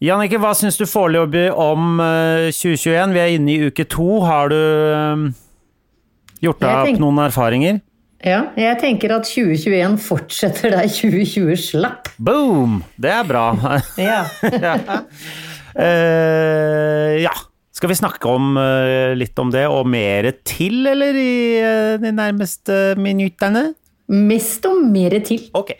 [0.00, 3.12] Jannicke, hva syns du foreløpig om eh, 2021?
[3.12, 4.08] Vi er inne i uke to.
[4.24, 5.26] Har du eh,
[6.40, 7.82] gjort deg opp noen erfaringer?
[8.24, 12.08] Ja, jeg tenker at 2021 fortsetter der 2020 slapp.
[12.16, 12.80] Boom!
[13.00, 13.44] Det er bra.
[14.00, 14.24] Ja.
[15.76, 17.32] uh, ja.
[17.72, 22.12] Skal vi snakke om, uh, litt om det, og mer til, eller, i uh, de
[22.12, 23.70] nærmeste minuttene?
[24.12, 25.48] Mest og mer til.
[25.56, 25.76] Ok.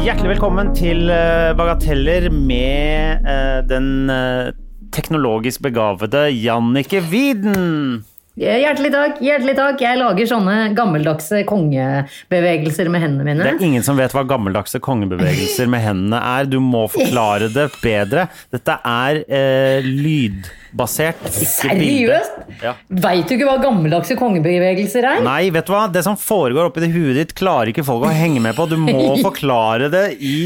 [0.00, 4.48] Hjertelig velkommen til eh, Bagateller med eh, den eh,
[4.96, 8.00] teknologisk begavede Jannicke Widen.
[8.40, 9.82] Hjertelig takk, hjertelig takk.
[9.84, 13.44] Jeg lager sånne gammeldagse kongebevegelser med hendene mine.
[13.44, 16.48] Det er ingen som vet hva gammeldagse kongebevegelser med hendene er.
[16.48, 18.30] Du må forklare det bedre.
[18.54, 22.16] Dette er eh, lydbasert, ikke bilde.
[22.16, 22.40] Seriøst?
[22.64, 22.74] Ja.
[23.04, 25.22] Veit du ikke hva gammeldagse kongebevegelser er?
[25.28, 25.84] Nei, vet du hva?
[25.92, 28.70] Det som foregår oppi det huet ditt, klarer ikke folk å henge med på.
[28.72, 30.36] Du må forklare det i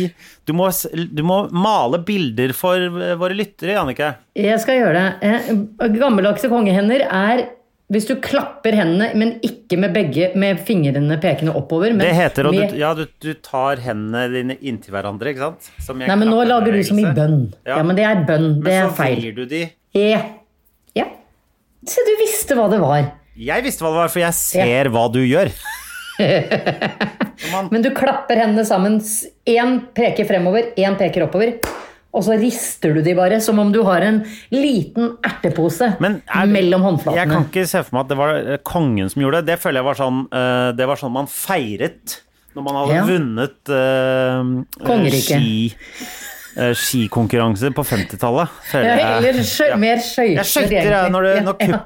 [0.45, 4.17] Du må, du må male bilder for eh, våre lyttere, Jannicke.
[4.35, 5.37] Jeg skal gjøre det.
[5.47, 7.47] Eh, Gammeldagse kongehender er
[7.93, 11.93] hvis du klapper hendene, men ikke med begge med fingrene pekende oppover.
[11.93, 15.69] Men Det heter å Ja, du, du tar hendene dine inntil hverandre, ikke sant?
[16.01, 17.53] Nei, men nå lager du som i bønn.
[17.67, 17.77] Ja.
[17.77, 18.49] Ja, men det er bønn.
[18.65, 19.21] Det er feil.
[19.21, 19.63] Men så vrir du de
[20.01, 20.23] Ja.
[20.97, 21.07] ja.
[21.85, 23.13] Se, du visste hva det var.
[23.37, 25.53] Jeg visste hva det var, for jeg ser hva du gjør.
[27.75, 29.01] Men du klapper hendene sammen.
[29.51, 31.57] Én peker fremover, én peker oppover.
[32.15, 34.21] Og så rister du de bare, som om du har en
[34.55, 39.11] liten ertepose er- mellom Jeg kan ikke se for meg at det var eh, kongen
[39.11, 39.47] som gjorde det.
[39.55, 42.21] Det føler jeg var sånn eh, Det var sånn man feiret
[42.55, 43.03] når man hadde Ja.
[43.09, 45.25] vunnet uh, Kongeriket.
[45.27, 45.75] ski,
[46.79, 48.49] skikonkurranser på 50-tallet.
[48.75, 49.77] Ja, eller skjø Ja.
[49.77, 51.11] mer skøyter, Jeg skøyter egentlig.
[51.11, 51.81] når, Ja, når ja,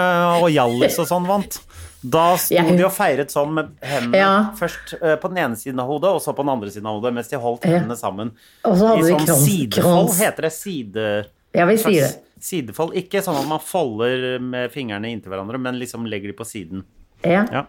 [0.00, 1.58] eh, og Hjallis og sånn vant.
[2.04, 4.50] Da sto Jeg- de og feiret sånn med hendene Ja.
[4.58, 7.00] først eh, på den ene siden av hodet, og så på den andre siden av
[7.00, 8.32] hodet, mens de holdt hendene sammen.
[8.64, 10.18] Og så hadde I sånn krons- sidefold, krons.
[10.20, 10.52] heter det.
[10.52, 11.26] Side...
[11.54, 12.18] Ja, vi sier det.
[12.44, 12.92] Sidefold.
[12.98, 16.82] Ikke sånn at man folder med fingrene inntil hverandre, men liksom legger de på siden.
[17.24, 17.46] Ja.
[17.50, 17.62] Ja.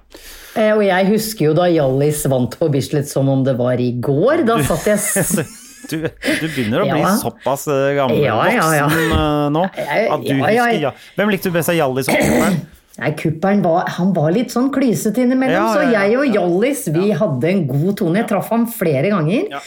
[0.57, 3.94] Eh, Og jeg husker jo da Hjallis vant på Bislett som om det var i
[3.94, 4.44] går.
[4.46, 5.46] Da satt jeg
[5.85, 7.12] Du, du begynner å bli Ja.
[7.22, 10.94] såpass eh, gammel Ja, voksen nå at du husker.
[11.16, 12.57] Hvem likte du best av Hjallis Kuppelen?
[12.97, 16.03] Nei, kuppelen var, han var litt sånn klysete innimellom, Ja, så ja, ja.
[16.07, 18.22] jeg og Hjallis vi hadde en god tone.
[18.22, 19.50] Jeg traff ham flere ganger.
[19.51, 19.59] Ja.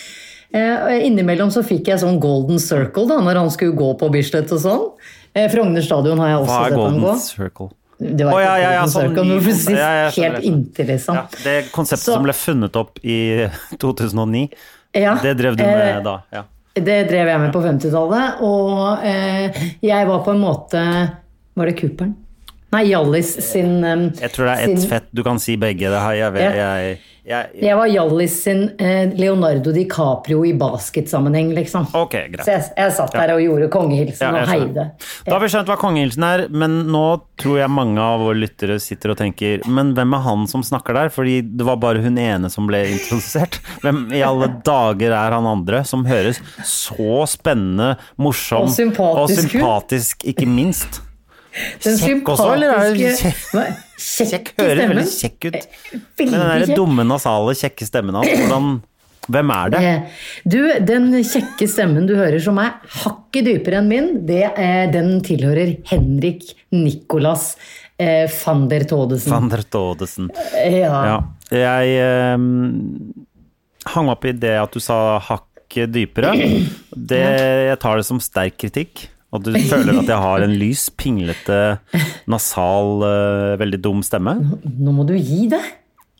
[0.50, 4.48] Eh, innimellom så fikk jeg sånn golden circle da, når han skulle gå på Bislett
[4.56, 4.86] og sånn.
[5.36, 7.12] Eh, Frogner stadion har jeg også sett ham gå.
[7.20, 7.68] Circle?
[8.00, 11.16] Det var ikke ja, ja, ja, sånn circle, men ja, helt inntil, liksom.
[11.18, 13.18] Ja, det konseptet Så- som ble funnet opp i
[13.82, 14.48] 2009,
[14.96, 16.22] Ja, det drev du eh, med da?
[16.32, 16.44] Ja.
[16.78, 19.50] Det drev jeg med på 50-tallet, og eh,
[19.82, 20.80] jeg var på en måte
[21.58, 22.14] Var det kuppelen?
[22.74, 25.06] Nei, Hjallis sin eh, Jeg tror det er ett fett.
[25.16, 25.88] Du kan si begge.
[25.88, 26.50] Det her, jeg, Ja.
[26.52, 31.86] jeg, jeg, Jeg var Hjallis sin eh, Leonardo DiCaprio i basketsammenheng, liksom.
[31.96, 32.44] Ok, greit.
[32.44, 34.84] Så jeg satt der og gjorde kongehilsen Ja, og heide.
[35.24, 37.04] Da har vi skjønt hva kongehilsen er, men nå
[37.40, 40.96] tror jeg mange av våre lyttere sitter og tenker Men hvem er han som snakker
[41.00, 41.12] der?
[41.14, 43.62] Fordi det var bare hun ene som ble introdusert.
[43.84, 49.52] Hvem i alle dager er han andre som høres så spennende, morsom Og sympatisk og
[49.54, 51.00] sympatisk, ikke minst?
[51.84, 53.42] Den Kjekk også, eller er det kjekk?
[53.98, 54.98] Kjekk Kjekk høres stemmen?
[54.98, 55.58] veldig kjekk ut.
[55.92, 58.78] Veldig Men den der dumme, nasale, kjekke stemmen hans, hvordan
[59.28, 59.80] Hvem er det?
[60.48, 60.58] Du,
[60.88, 65.74] den kjekke stemmen du hører som er hakket dypere enn min, det er, den tilhører
[65.90, 67.50] Henrik Nicolas
[68.00, 69.34] eh, van der Todesen.
[69.34, 70.30] Van der Todesen.
[70.56, 71.02] Ja.
[71.10, 71.18] Ja.
[71.52, 72.40] Jeg eh,
[73.92, 76.32] hang opp i det at du sa hakket dypere.
[76.96, 77.22] Det,
[77.68, 79.10] jeg tar det som sterk kritikk.
[79.28, 81.58] At du føler at jeg har en lys, pinglete,
[82.32, 84.38] nasal, eh, veldig dum stemme.
[84.64, 85.66] Nå må du gi deg.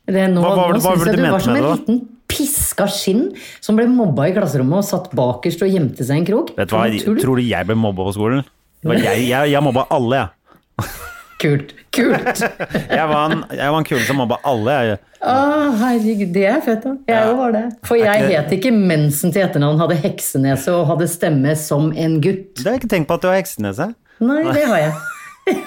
[0.09, 2.87] Det, nå Hva hva, nå hva jeg du du var som en det, liten piska
[2.93, 3.27] skinn
[3.65, 6.53] som ble mobba i klasserommet og satt bakerst og gjemte seg i en krok.
[6.57, 7.17] Vet du hva, jeg.
[7.21, 8.45] Tror du jeg ble mobba på skolen?
[8.85, 10.89] Jeg, jeg, jeg mobba alle, jeg.
[11.39, 11.71] Kult.
[11.95, 12.41] Kult.
[12.99, 14.73] Jeg var en, jeg var en kule som mobba alle.
[14.89, 14.97] Jeg.
[15.23, 15.35] Å,
[15.81, 16.93] herregud, det er fett, da.
[17.11, 17.63] Jeg òg var det.
[17.87, 22.57] For jeg het ikke Mensen til etternavn, hadde heksenese og hadde stemme som en gutt.
[22.59, 23.89] Det har jeg ikke tenkt på at du har heksenese.
[24.19, 24.93] Nei, det har jeg.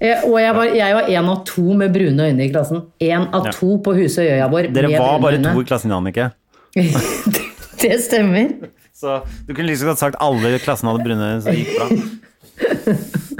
[0.00, 2.82] Eh, Og jeg var, jeg var en av to med brune øyne i klassen.
[3.04, 3.52] En av Ja.
[3.56, 4.68] to på Husøyøya vår.
[4.72, 5.52] Dere var bare øyne.
[5.54, 6.26] to i klassen, Jannicke.
[7.80, 8.50] Det stemmer.
[8.96, 11.64] Så du kunne like så godt sagt alle i klassen hadde brune øyne, så det
[11.64, 11.88] gikk bra.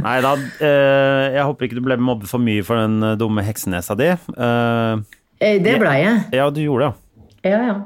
[0.01, 0.33] Nei da,
[0.65, 4.11] eh, jeg håper ikke du ble mobbet for mye for den eh, dumme heksenesa di.
[4.11, 6.25] Eh, Det blei jeg.
[6.37, 7.51] ja, du gjorde det.
[7.51, 7.77] Ja, ja.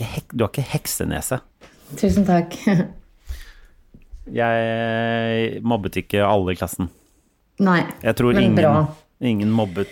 [0.00, 1.40] hek du har ikke heksenese.
[2.00, 2.56] Tusen takk.
[4.30, 6.90] Jeg mobbet ikke alle i klassen.
[7.60, 8.86] Nei, Jeg tror men ingen, bra.
[9.20, 9.90] ingen mobbet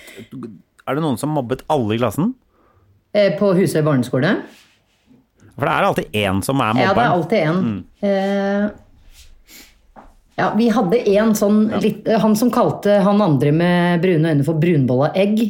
[0.87, 2.31] Er det noen som mobbet alle i klassen?
[3.41, 4.31] På Husøy barneskole?
[5.59, 7.59] For det er alltid én som er Ja, det er alltid én.
[7.65, 7.81] Mm.
[8.07, 8.69] Eh,
[10.39, 14.55] ja, vi hadde en sånn litt, Han som kalte han andre med brune øyne for
[14.55, 15.43] brunbolla egg.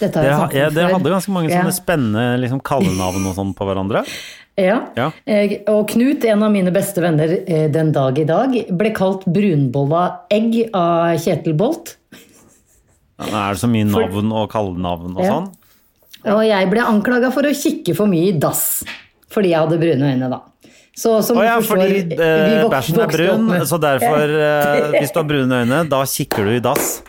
[0.00, 1.62] Dette har Dere, ja, dere hadde ganske mange Ja.
[1.62, 4.04] sånne spennende liksom, kallenavn og sånn på hverandre.
[4.56, 4.76] Ja.
[4.94, 5.08] Ja.
[5.26, 9.24] Eh, Og Knut, en av mine beste venner eh, den dag i dag, ble kalt
[9.26, 11.96] brunbolla egg av Kjetil Bolt.
[13.18, 15.32] Ja, Er det så mye navn og kallenavn og Ja.
[15.32, 15.48] sånn?
[16.30, 18.84] Og jeg ble anklaga for å kikke for mye i dass.
[19.28, 20.40] Fordi jeg hadde brune øyne, da.
[20.94, 25.18] Så som oh, ja, forstår, fordi eh, bæsjen er brun, så derfor uh, Hvis du
[25.18, 27.00] har brune øyne, da kikker du i dass.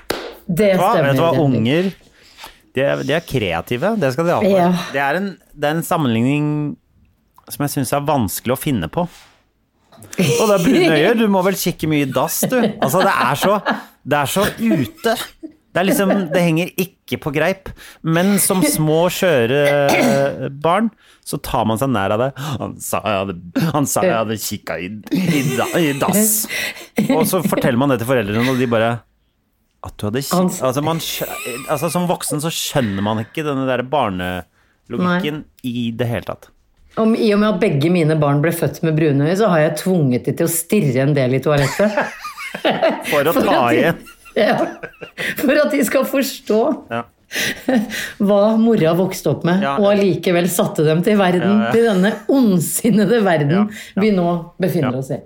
[0.45, 0.95] Det Hva?
[0.95, 1.11] stemmer.
[1.11, 1.91] Vet du hva, unger
[2.75, 4.51] de er, de er kreative, det skal de ha for.
[4.51, 4.65] Ja.
[4.91, 6.49] Det, er en, det er en sammenligning
[7.47, 9.05] som jeg syns er vanskelig å finne på.
[9.05, 12.57] Og det er brune øyne, du må vel kikke mye i dass, du.
[12.59, 13.59] Altså, det er så,
[14.03, 15.15] det er så ute.
[15.75, 17.67] Det er liksom, det henger ikke på greip.
[18.07, 19.57] Men som små, skjøre
[19.91, 20.87] eh, barn,
[21.27, 22.29] så tar man seg nær av det.
[22.61, 25.43] Han sa jeg hadde, han sa jeg hadde kikka i, i,
[25.81, 26.31] i dass.
[27.09, 28.93] Og så forteller man det til foreldrene, og de bare
[29.85, 31.03] at du hadde kikka Altså, man,
[31.67, 36.53] altså, som voksen så skjønner man ikke denne der barnelogikken i det hele tatt.
[36.95, 39.65] Om, I og med at begge mine barn ble født med brune øyne, så har
[39.65, 41.99] jeg tvunget de til å stirre en del i toalettet.
[43.11, 43.99] For å ta igjen.
[44.35, 44.57] Ja,
[45.39, 46.61] for at de skal forstå
[46.91, 47.03] Ja.
[48.21, 49.75] hva mora vokste opp med, Ja.
[49.79, 54.27] og allikevel satte dem til verden, til denne ondsinnede verden vi nå
[54.61, 55.17] befinner oss i.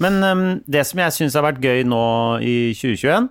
[0.00, 2.04] Men um, det som jeg syns har vært gøy nå
[2.42, 3.28] i 2021,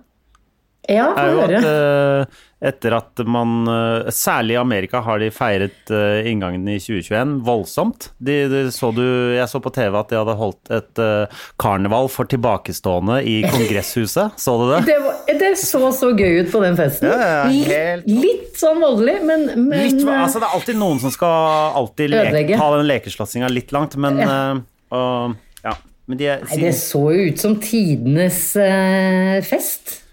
[0.90, 1.60] Ja, få høre.
[1.60, 6.76] at uh, etter at man uh, Særlig i Amerika har de feiret uh, inngangen i
[6.80, 8.10] 2021 voldsomt.
[8.18, 9.04] De, de, så du,
[9.36, 14.36] jeg så på TV at de hadde holdt et uh, karneval for tilbakestående i Kongresshuset.
[14.40, 14.82] Så du det?
[14.92, 17.08] Det, var, det så så gøy ut på den festen.
[17.10, 21.00] Ja, ja, helt- litt, litt sånn voldelig, men, men Litt, altså det er alltid noen
[21.02, 24.62] som skal alltid leke, ta den lekeslåssinga litt langt, men uh,
[24.94, 25.34] og,
[25.64, 25.74] ja.
[26.06, 30.03] Men de, Nei, det så jo ut som tidenes uh, fest.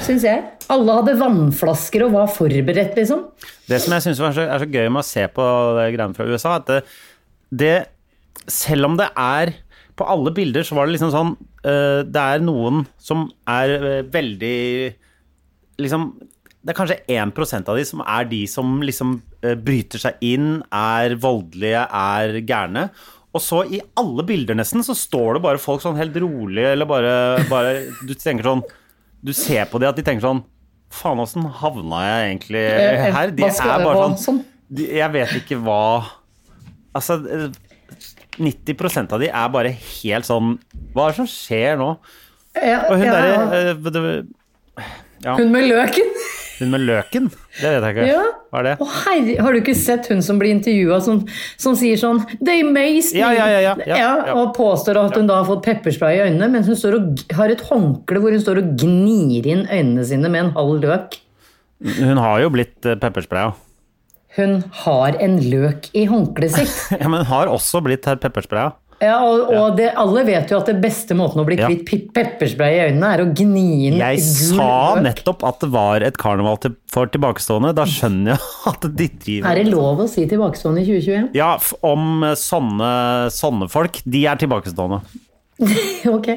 [0.00, 0.44] Syns jeg.
[0.72, 3.26] Alle hadde vannflasker og var forberedt, liksom.
[3.68, 6.28] Det som jeg syns er, er så gøy med å se på det greiene fra
[6.28, 6.80] USA, at det,
[7.52, 7.74] det
[8.48, 9.52] Selv om det er
[9.98, 13.90] På alle bilder så var det liksom sånn uh, Det er noen som er uh,
[14.08, 14.56] veldig
[15.84, 20.24] Liksom Det er kanskje 1% av de som er de som liksom uh, bryter seg
[20.24, 22.84] inn, er voldelige, er gærne.
[23.34, 26.88] Og så i alle bilder nesten så står det bare folk sånn helt rolig, eller
[26.88, 27.16] bare,
[27.50, 27.72] bare
[28.06, 28.62] Du tenker sånn
[29.22, 30.42] Du ser på det at de tenker sånn
[30.92, 33.30] Faen, åssen havna jeg egentlig Eh, her?
[33.32, 35.78] De er bare sånn de, Jeg vet ikke hva
[36.92, 37.46] Altså eh,
[38.42, 40.56] 90% av de er bare helt sånn
[40.92, 41.94] Hva er det som skjer nå?
[42.52, 43.72] Og hun ja, derre ja.
[43.72, 44.22] eh,
[45.22, 46.10] ja, Hun med løken.
[46.58, 47.28] Hun med løken?
[47.58, 48.06] Det vet jeg ikke.
[48.08, 48.22] Ja.
[48.52, 48.74] Hva er det?
[48.82, 51.22] Å, herre, har du ikke sett hun som blir intervjua som,
[51.60, 52.84] som sier sånn They me!
[53.16, 54.36] Ja, ja, ja, ja, ja, ja.
[54.36, 57.52] Og påstår at hun da har fått pepperspray i øynene, mens hun står og, har
[57.52, 61.18] et håndkle hvor hun står og gnir inn øynene sine med en halv løk.
[61.98, 63.54] Hun har jo blitt uh, pepperspraya.
[64.36, 66.76] Hun har en løk i håndkleet sitt.
[67.02, 68.72] Ja, men hun har også blitt pepperspraya.
[69.02, 72.02] Ja, og, og det, alle vet jo at det beste måten å bli kvitt ja.
[72.14, 76.60] pepperspray i øynene, er å gni inn Jeg sa nettopp at det var et karneval
[76.62, 77.72] til, for tilbakestående.
[77.74, 81.32] Da skjønner jeg at de driver Er det lov å si tilbakestående i 2021?
[81.38, 81.56] Ja,
[81.88, 82.92] om eh, sånne,
[83.34, 83.98] sånne folk.
[84.06, 85.02] De er tilbakestående.
[86.12, 86.28] Ok.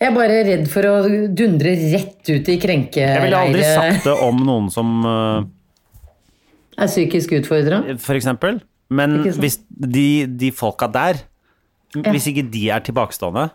[0.00, 0.94] Jeg er bare redd for å
[1.36, 3.18] dundre rett ut i krenkeleire.
[3.18, 5.42] Jeg ville aldri sagt det om noen som uh,
[6.80, 7.82] Er psykisk utfordra?
[8.00, 8.62] for eksempel.
[8.90, 11.20] Men hvis de, de folka der
[11.94, 13.48] Hvis ikke de er tilbakestående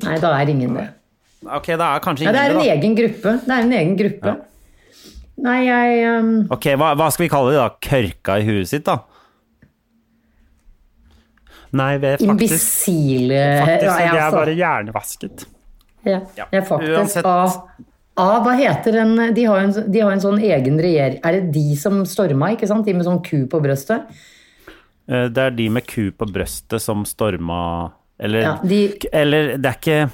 [0.00, 0.86] Nei, da er ingen det.
[1.44, 3.34] Ok, da er kanskje Ja, ingen det er en egen gruppe.
[3.44, 4.32] Det er en egen gruppe.
[5.40, 7.68] Nei, jeg um, Ok, hva, hva skal vi kalle det da?
[7.84, 8.98] Kørka i huet sitt, da?
[11.76, 15.46] Nei, vi er faktisk Imbisile Faktisk, ja, de er altså, bare hjernevasket.
[16.04, 16.46] ja, Ja.
[16.50, 17.28] Jeg er faktisk Uansett.
[17.28, 17.60] av,
[18.16, 21.52] av Hva heter den de har, en, de har en sånn egen regjering Er det
[21.54, 22.88] de som storma, ikke sant?
[22.88, 24.08] De med sånn ku på brøstet?
[25.10, 27.90] Eh, Det er de med ku på brøstet som storma
[28.20, 30.10] Eller, Ja, de- eller det er ikke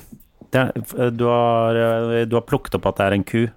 [0.53, 0.73] det er,
[1.05, 3.49] eh, du, har, eh, du har plukket opp at det er en ku.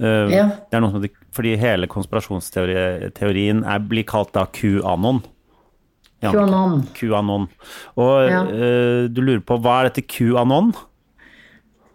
[0.00, 0.46] Ja.
[0.70, 5.20] Det er noe som fordi hele konspirasjonsteorien er, blir kalt da QAnon.
[6.22, 6.86] Ja, QAnon.
[6.94, 7.48] QAnon.
[7.96, 8.44] Og Ja.
[9.08, 10.72] du lurer på hva er dette QAnon?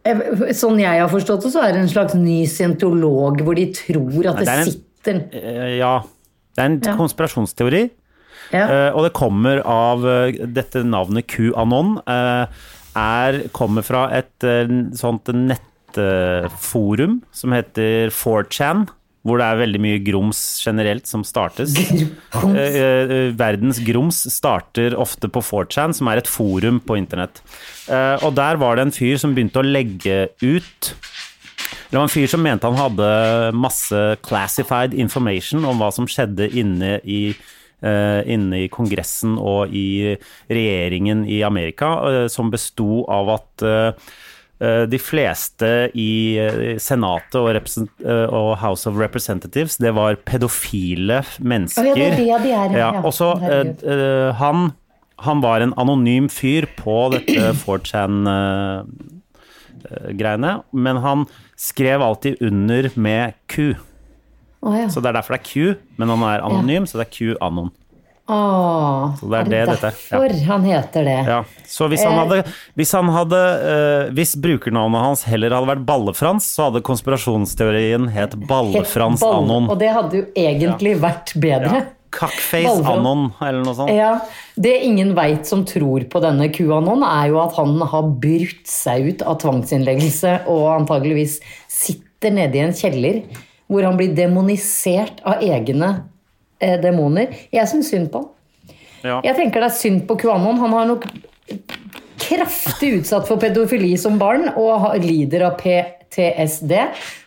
[0.06, 0.14] Eh,
[0.54, 4.28] Sånn jeg har forstått det, så er det en slags ny scientolog hvor de tror
[4.30, 6.04] at det det en- sitter ja,
[6.56, 7.90] det er en konspirasjonsteori.
[8.52, 8.66] Ja.
[8.66, 12.00] Eh, og det kommer av eh, dette navnet QAnon.
[12.08, 12.48] eh,
[12.94, 14.46] er, kommer fra et
[14.94, 18.84] sånt nettforum som heter 4chan.
[19.24, 21.78] Hvor det er veldig mye grums generelt som startes.
[22.44, 27.40] Eh, verdens grums starter ofte på 4chan, som er et forum på internett.
[27.88, 30.92] Eh, og der var det en fyr som begynte å legge ut
[31.94, 33.08] det var en fyr som mente han hadde
[33.54, 37.36] masse classified information om hva som skjedde inne i,
[38.26, 40.16] inne i Kongressen og i
[40.50, 44.12] regjeringen i Amerika, eh, som besto av at eh,
[44.64, 47.50] eh, de fleste i eh, Senatet og,
[48.06, 51.92] eh, House of Representatives, det var pedofile mennesker.
[51.92, 52.92] Ja, det er det de er, ja.
[52.94, 53.84] Ja, og så eh, Herregud.
[53.84, 54.68] eh, han,
[55.28, 61.26] han var en anonym fyr på dette 4chan eh, greiene, men han
[61.60, 63.74] skrev alltid under med Q.
[64.64, 64.90] Å ja.
[64.90, 67.72] Så det er derfor det er Q, men han er anonym, så det er Q-anon.
[68.32, 70.20] Åh, Så det er det dette er, ja.
[70.22, 71.16] derfor han heter det?
[71.28, 72.38] Ja, så hvis han hadde,
[72.80, 78.38] hvis, han hadde uh, hvis brukernavnet hans heller hadde vært Ballefrans, så hadde konspirasjonsteorien het
[78.38, 79.68] Het Ballefrans ball- Anon.
[79.74, 81.84] Og det hadde jo egentlig vært bedre.
[81.84, 81.92] Ja.
[82.14, 83.92] Cockface Anon, eller noe sånt.
[83.92, 84.20] Ja,
[84.56, 89.10] Det ingen veit som tror på denne QAnon, er jo at han har brutt seg
[89.10, 93.24] ut av tvangsinnleggelse og antageligvis sitter nede i en kjeller
[93.68, 95.92] hvor han blir demonisert av egne
[96.60, 97.34] eh, demoner.
[97.54, 98.30] Jeg syns synd på han.
[99.04, 99.18] Ja.
[99.26, 100.60] Jeg tenker det er synd på Kuanon.
[100.62, 101.08] Han har nok
[102.24, 106.72] kraftig utsatt for pedofili som barn og har- lider av PTSD,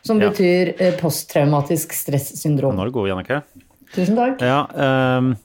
[0.02, 0.30] som Ja.
[0.30, 1.92] betyr eh, posttraumatisk
[2.56, 3.42] Nå er du god, Jannicke.
[3.94, 4.40] Tusen takk.
[4.40, 4.66] Ja,
[5.18, 5.36] um,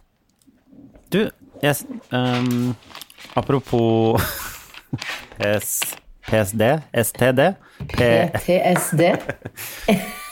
[1.12, 1.30] du,
[1.62, 2.76] jeg, s- ehm,
[3.36, 4.22] apropos
[5.38, 5.96] PS,
[6.28, 7.56] PSD, STD
[7.98, 9.02] PTSD.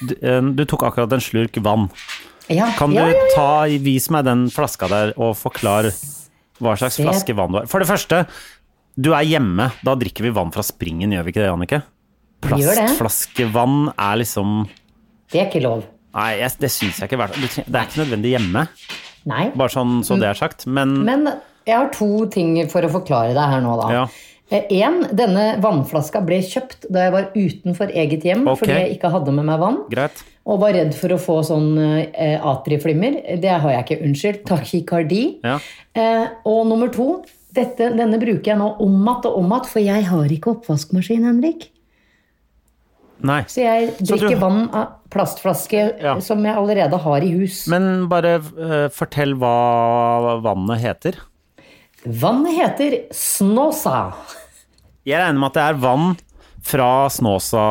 [0.07, 1.89] du, eh, du tok akkurat en slurk vann.
[2.49, 3.25] Ja, Kan du ja, ja.
[3.35, 3.49] ta,
[3.83, 5.91] vis meg den flaska der og forklare
[6.59, 7.03] hva slags Se.
[7.05, 7.67] flaske vann du har?
[7.69, 8.23] For det første,
[8.99, 9.69] du er hjemme.
[9.85, 11.81] Da drikker vi vann fra springen, gjør vi ikke det, Jannicke?
[12.41, 14.63] Plastflaskevann er liksom
[15.31, 15.83] Det er ikke lov.
[16.15, 17.27] Nei, jeg, det syns jeg ikke.
[17.35, 18.63] Det det er ikke nødvendig hjemme,
[19.29, 19.43] Nei.
[19.53, 20.65] bare sånn så det er sagt.
[20.65, 21.27] Men, Men
[21.67, 23.89] jeg har to ting for å forklare deg her nå, da.
[23.93, 24.07] Ja.
[24.49, 28.59] En, denne vannflaska ble kjøpt da jeg var utenfor eget hjem okay.
[28.63, 29.81] fordi jeg ikke hadde med meg vann.
[29.91, 30.23] greit.
[30.49, 33.19] Og var redd for å få sånn eh, atrieflimmer.
[33.37, 33.99] Det har jeg ikke.
[34.07, 34.39] Unnskyld.
[34.49, 35.23] Tachycardi.
[35.45, 35.59] Ja.
[35.93, 37.19] Eh, og nummer to,
[37.53, 41.27] dette, denne bruker jeg nå om igjen og om igjen, for jeg har ikke oppvaskmaskin,
[41.29, 41.69] Henrik.
[43.21, 43.43] Nei.
[43.51, 46.19] Så jeg Så du- drikker vann av plastflaske Ja.
[46.19, 47.67] som jeg allerede har i hus.
[47.67, 51.19] Men bare uh, fortell hva vannet heter.
[52.05, 54.13] Vannet heter Snåsa.
[55.09, 56.11] Jeg regner med at det er vann
[56.69, 57.63] fra Snåsa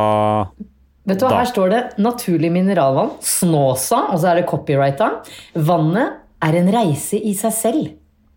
[1.08, 5.22] Vet du hva, Her står det 'naturlig mineralvann', Snåsa, og så er det copyrighta.
[5.54, 7.86] Vannet er en reise i seg selv.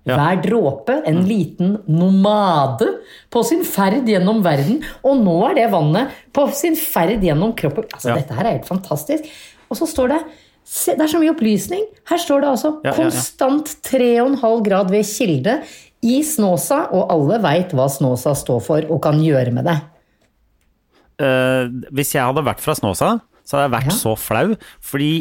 [0.07, 0.15] Ja.
[0.17, 2.87] Hver dråpe en liten nomade
[3.29, 4.79] på sin ferd gjennom verden.
[5.03, 7.85] Og nå er det vannet på sin ferd gjennom kroppen.
[7.91, 8.15] Altså, Ja.
[8.15, 9.27] Dette her er helt fantastisk.
[9.69, 10.21] Og så står det
[10.65, 11.85] se, Det er så mye opplysning.
[12.07, 12.93] Her står det altså ja.
[12.93, 15.61] konstant 3,5 grad ved kilde
[16.03, 19.77] i Snåsa, og alle veit hva Snåsa står for og kan gjøre med det.
[21.21, 23.11] Uh, Hvis jeg hadde vært fra Snåsa,
[23.45, 23.97] så hadde jeg vært Ja.
[23.99, 25.11] så flau, fordi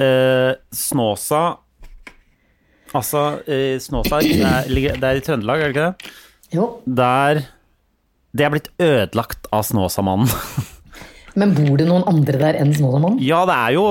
[0.00, 1.42] uh, Snåsa
[2.94, 6.10] Altså, uh, Snåsa er, ligger- det er i Trøndelag, er det ikke det?
[6.56, 7.42] Jo, Der
[8.34, 10.28] Det er blitt ødelagt av Snåsamannen.
[11.38, 13.20] Men bor det noen andre der enn Snåsamannen?
[13.22, 13.84] Ja, det er jo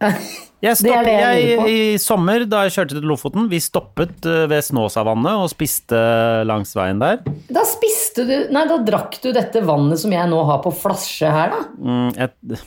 [0.64, 1.68] jeg Det det jeg jeg.
[1.70, 6.00] I sommer, da jeg kjørte til Lofoten, vi stoppet eh, ved Snåsavannet og spiste
[6.48, 7.22] langs veien der.
[7.52, 11.30] Da spiste du Nei, da drakk du dette vannet som jeg nå har på flasje
[11.32, 11.62] her, da.
[11.80, 12.60] Mm, jeg,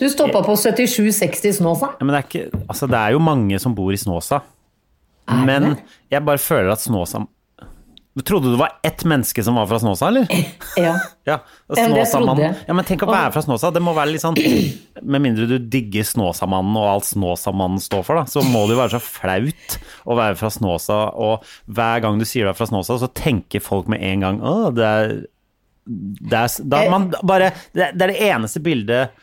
[0.00, 1.92] Du stoppa på 7760 Snåsa.
[1.98, 4.42] ja, men det er, ikke, altså, det er jo mange som bor i Snåsa.
[5.46, 5.76] Men
[6.10, 7.22] jeg bare føler at Snåsa
[8.26, 10.26] Trodde du det var ett menneske som var fra Snåsa, eller?
[10.76, 10.96] Ja.
[11.24, 11.36] Ja,
[11.70, 12.56] Ja, Snåsamannen-.
[12.66, 13.70] Ja, men tenk å være fra Snåsa.
[13.72, 14.34] Det må være litt sånn
[15.00, 18.80] Med mindre du digger Snåsamannen og alt Snåsamannen står for, da, så må det jo
[18.82, 19.78] være så flaut
[20.10, 23.62] å være fra Snåsa, og hver gang du sier du er fra Snåsa, så tenker
[23.62, 25.14] folk med en gang Å, det er
[25.90, 26.90] det er, da, Eh.
[26.92, 29.14] man bare, det, det er det eneste bildet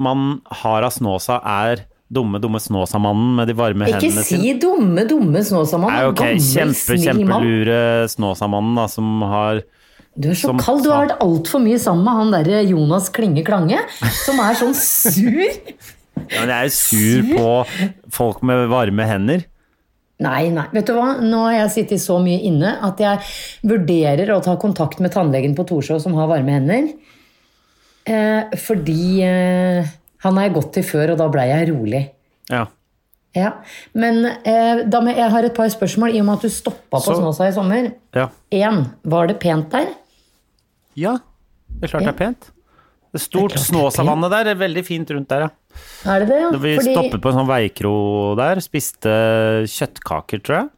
[0.00, 4.56] man har av Snåsa, er dumme, dumme Snåsamannen med de varme Ikke hendene si sine.
[4.62, 5.98] dumme, dumme Snåsamannen.
[6.00, 9.62] Nei, ok, Gammel, kjempe, kjempelure Snåsamannen da, som har
[10.18, 10.82] Du er så Som kald.
[10.84, 13.78] Du har vært altfor mye sammen med han derre Jonas Klinge Klange,
[14.24, 15.40] som er sånn sur.
[16.30, 17.44] Ja, men jeg er sur på
[18.12, 19.46] folk med varme hender.
[20.20, 20.66] Nei, nei.
[20.76, 21.14] Vet du hva?
[21.24, 23.22] Nå har jeg sittet så mye inne at jeg
[23.66, 26.90] vurderer å ta kontakt med tannlegen på Torshov som har varme hender.
[28.04, 29.88] Eh, fordi eh,
[30.24, 32.02] han har jeg gått til før, og da blei jeg rolig.
[32.50, 32.66] Ja.
[33.36, 33.50] Ja,
[33.94, 36.98] Men eh, da med, jeg har et par spørsmål, i og med at du stoppa
[36.98, 37.92] på Snåsa i sommer.
[38.16, 38.26] Ja.
[38.58, 39.92] En, var det pent der?
[40.98, 41.18] ja.
[41.70, 42.48] Det er klart det er pent.
[43.14, 44.48] Det er stort Det er Snåsavannet der.
[44.50, 45.48] Er veldig fint rundt der, ja.
[46.10, 46.40] Er det det?
[46.42, 46.48] Ja?
[46.60, 47.92] Vi stoppet på en sånn veikro
[48.36, 48.60] der.
[48.60, 49.12] Spiste
[49.70, 50.68] kjøttkaker, tror jeg.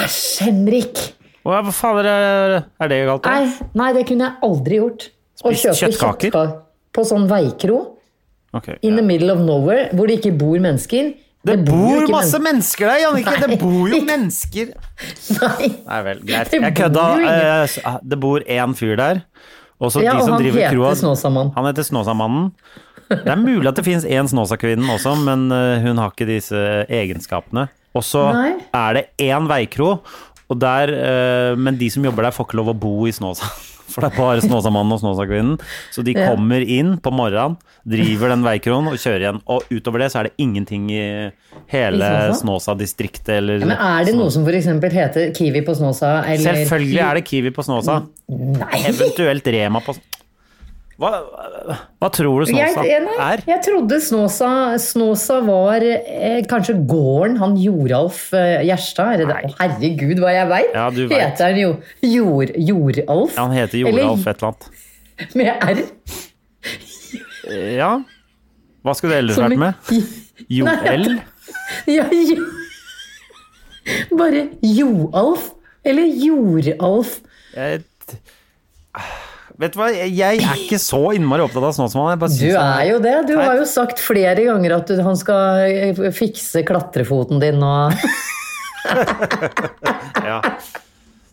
[0.00, 1.02] Æsj, Henrik!
[1.44, 3.28] Hva fader er, er det galt?
[3.28, 3.36] da?
[3.36, 5.06] Nei, nei, det kunne jeg aldri gjort.
[5.38, 6.32] Spist kjøttkaker?
[6.32, 6.58] kjøttkaker
[6.96, 7.78] på sånn veikro
[8.54, 11.12] Ok, in the middle of nowhere, hvor det ikke bor mennesker.
[11.42, 13.32] Det det bor ikke masse men- mennesker der, Jannicke!
[13.50, 14.68] Det bor jo mennesker
[15.40, 15.70] Nei.
[15.88, 16.52] Nei vel, greit.
[16.52, 17.06] Jeg bor kødda.
[17.32, 19.22] Eh, ah, Det bor én fyr der.
[19.82, 21.50] Og så Ja, de og som han driver heter kroa.
[21.56, 22.52] Han heter Snåsamannen.
[23.10, 26.62] Det er mulig at det finnes én Snåsakvinnen også, men eh, hun har ikke disse
[26.88, 27.66] egenskapene.
[27.92, 28.22] Og så
[28.72, 29.96] er det én veikro,
[30.48, 33.50] og der, eh, men de som jobber der, får ikke lov å bo i Snåsa.
[33.90, 35.58] For det er bare Snåsamannen og Snåsakvinnen.
[35.94, 37.58] Så de kommer inn på morgenen,
[37.88, 39.40] driver den veikronen og kjører igjen.
[39.50, 41.02] Og utover det så er det ingenting i
[41.72, 42.38] hele Snåsa?
[42.42, 44.70] Snåsa-distriktet eller Ja, men er det noe som f.eks.
[44.94, 46.14] heter Kiwi på Snåsa?
[46.28, 48.00] Eller Selvfølgelig er det Kiwi på Snåsa.
[48.32, 48.82] Nei!
[48.92, 49.96] Eventuelt Rema på
[51.02, 51.10] Hva,
[51.98, 53.40] hva tror du Snåsa jeg, nei, er?
[53.48, 59.24] jeg trodde Snåsa, Snåsa var eh, kanskje gården han Joralf eh, Gjerstad.
[59.26, 60.70] Er herregud, hva jeg veit!
[60.76, 61.14] Ja, vet.
[61.16, 61.72] Heter han jo
[62.06, 63.34] Jor, Joralf?
[63.40, 64.70] Han heter Joralf et eller annet.
[65.34, 65.82] Med R?
[67.74, 67.92] Ja.
[68.82, 69.74] Hva skulle det ellers Som vært med?
[70.58, 71.08] Joel?
[71.90, 72.46] Ja, jo.
[74.22, 75.50] Bare Joalf?
[75.82, 77.18] Eller Joralf?
[77.56, 77.82] Jeg-
[79.60, 82.36] Vet du hva, jeg er ikke så innmari opptatt av Snåsamannen.
[82.38, 83.16] Du er jo det.
[83.28, 87.92] Du har jo sagt flere ganger at han skal eh, fikse klatrefoten din og
[90.22, 90.40] Ja.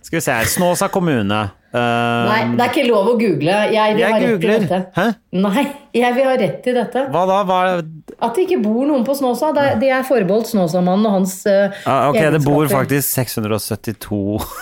[0.09, 0.45] Skal vi se her.
[0.49, 1.39] Snåsa kommune.
[1.69, 1.77] Uh,
[2.25, 3.57] Nei, det er ikke lov å google.
[3.69, 4.31] Jeg vil ha googler.
[4.39, 4.77] rett i dette.
[4.95, 5.03] Hæ?
[5.37, 7.03] Nei, jeg vil ha rett i dette.
[7.13, 7.35] Hva da?
[7.45, 9.51] Hva At det ikke bor noen på Snåsa.
[9.53, 14.17] Det er, det er forbeholdt Snåsamannen og hans uh, ah, Ok, det bor faktisk 672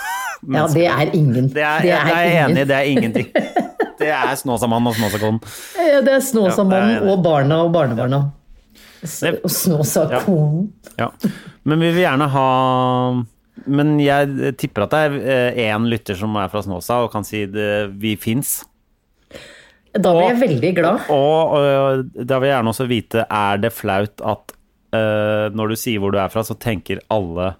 [0.57, 1.47] Ja, det er ingen.
[1.55, 3.31] Det er, jeg er enig, det er ingenting.
[4.03, 5.39] Det er Snåsamannen og Snåsakonen.
[5.93, 8.21] Ja, Det er Snåsamannen Ja, det er og barna og barnebarna.
[8.99, 10.67] S- Det- Og
[10.99, 11.07] Ja.
[11.63, 12.47] Men vi vil gjerne ha
[13.67, 17.45] Men jeg tipper at det er én lytter som er fra Snåsa og kan si
[17.51, 18.59] det, vi fins.
[19.97, 21.07] Da blir jeg veldig glad.
[21.13, 24.53] Og øh, da vil jeg gjerne også vite, er det flaut at
[24.93, 27.55] uh, når du sier hvor du er fra, så tenker alle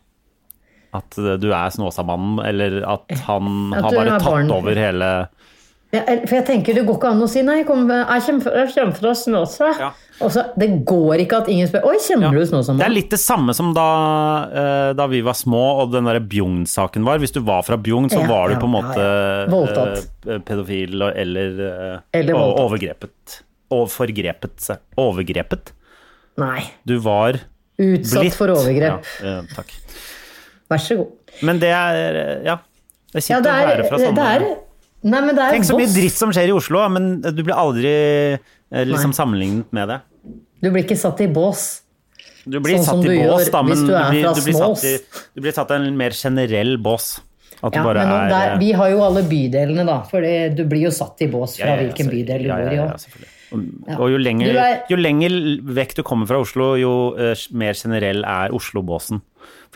[0.97, 4.51] at du er Snåsamannen, eller at han At har bare har tatt barn.
[4.55, 5.09] over hele
[5.95, 8.43] Ja, For jeg tenker Det går ikke an å si nei, jeg kommer, jeg kommer
[8.43, 9.69] fra- jeg kommer fra Snåsa.
[9.79, 9.91] Ja.
[10.17, 13.53] Så, det går ikke at ingen spør Oi, kjenner du Det er litt det samme
[13.55, 13.85] som da,
[14.49, 17.19] øh, da vi var små og den der Bjugn-saken var.
[17.19, 19.47] Hvis du var fra Bjugn, så Ja, var du ja, på en måte ja, ja.
[19.53, 20.07] Voldtatt.
[20.27, 22.65] øh, pedofil eller, øh, Eller og- voldtatt.
[22.65, 23.41] overgrepet.
[23.71, 24.77] Og forgrepet seg.
[24.97, 25.71] Overgrepet?
[26.37, 26.63] Nei.
[26.85, 27.39] Du var
[27.79, 29.05] Utsatt blitt for overgrep.
[29.23, 29.71] Ja, takk.
[30.69, 31.11] Vær så god.
[31.43, 32.57] Men det er Ja.
[33.13, 34.57] Det er Ja, kjipt å være fra det er
[35.05, 37.53] Nei, men det er Tenk så mye dritt som skjer i Oslo, men du blir
[37.53, 39.99] aldri eh, liksom sammenlignet med det.
[40.63, 41.67] Du blir ikke satt i bås.
[42.47, 44.93] Du blir Sånn satt i bås, da, men du blir, du, blir satt i,
[45.35, 47.17] du blir satt i en mer generell bås.
[47.57, 50.61] At Ja, bare men er der, eh, vi har jo alle bydelene, da, for du
[50.69, 53.27] blir jo satt i bås fra ja, ja, hvilken bydel du bor i.
[53.47, 53.63] Og,
[53.95, 55.33] og jo, lenger, er- jo lenger
[55.77, 59.21] vekk du kommer fra Oslo, jo uh, mer generell er Oslo-båsen.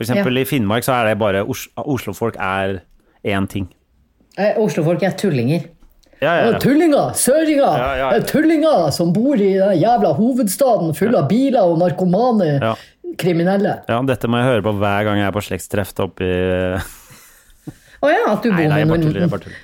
[0.02, 0.24] Ja.
[0.26, 2.82] i Finnmark så er det bare Os Oslo-folk er
[3.24, 3.70] én ting.
[4.42, 5.68] Eh, Oslofolk er tullinger.
[6.22, 6.58] Ja, ja, ja.
[6.62, 7.14] Tullinger!
[7.18, 7.80] Søringer!
[8.14, 12.76] Eh, Tullinger som bor i den jævla hovedstaden full av biler og narkomane Ja.
[13.18, 13.80] kriminelle.
[13.90, 16.30] ja, dette må jeg høre på hver gang jeg er på slektstreff oppi
[18.02, 18.80] Å ja, at du bor med noen Nei,
[19.22, 19.58] Jeg bare tuller.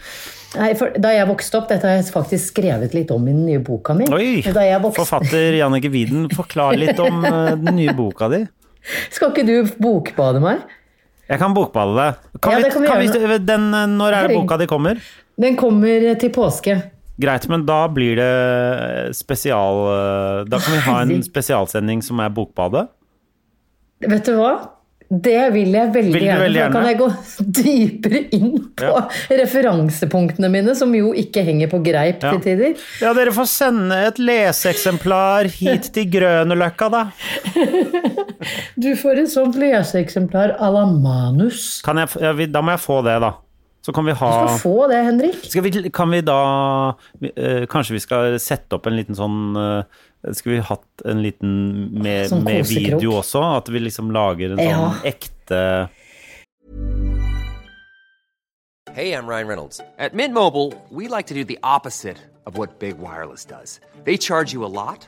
[0.58, 3.46] Nei, for Da jeg vokste opp, dette har jeg faktisk skrevet litt om i den
[3.46, 4.06] nye boka mi.
[4.14, 4.42] Oi!
[4.42, 8.44] Vokste, Forfatter Jannicke Widen, forklar litt om eh, den nye boka di.
[9.16, 10.64] Skal ikke du bokbade meg?
[11.28, 12.28] Jeg kan bokbade deg.
[12.40, 15.02] Kan Ja, vi, kan vi kan vi, den, eh, når er det boka di kommer?
[15.38, 16.78] Den kommer til påske.
[17.18, 22.22] Greit, men da blir det eh, spesial eh, Da kan vi ha en spesialsending som
[22.22, 22.88] er Bokbadet.
[24.06, 24.54] Vet du hva?
[25.10, 26.42] Det vil jeg veldig Vil gjerne.
[26.44, 27.08] veldig for Da kan jeg gå
[27.62, 29.04] dypere inn på Ja.
[29.40, 32.32] referansepunktene mine, som jo ikke henger på greip Ja.
[32.36, 32.76] til tider.
[33.02, 37.06] Ja, dere får sende et leseeksemplar hit til Grønløkka, da.
[38.78, 41.82] Du får et sånt leseeksemplar à la manus.
[41.86, 43.32] Kan jeg, da må jeg få det, da.
[43.88, 45.38] Så kan vi ha Du skal få det, Henrik.
[45.48, 46.40] skal vi, Kan vi da
[47.24, 51.54] eh, Kanskje vi skal sette opp en liten sånn eh, Skulle vi hatt en liten
[51.96, 53.46] med, Sånn med video også?
[53.62, 54.76] At vi liksom lager en Ja.
[54.82, 55.62] sånn ekte
[58.98, 59.80] Hey, I'm Ryan Reynolds.
[60.00, 63.80] At Mint Mobile, we like to do the opposite of what Big Wireless does.
[64.06, 65.08] They charge you a lot,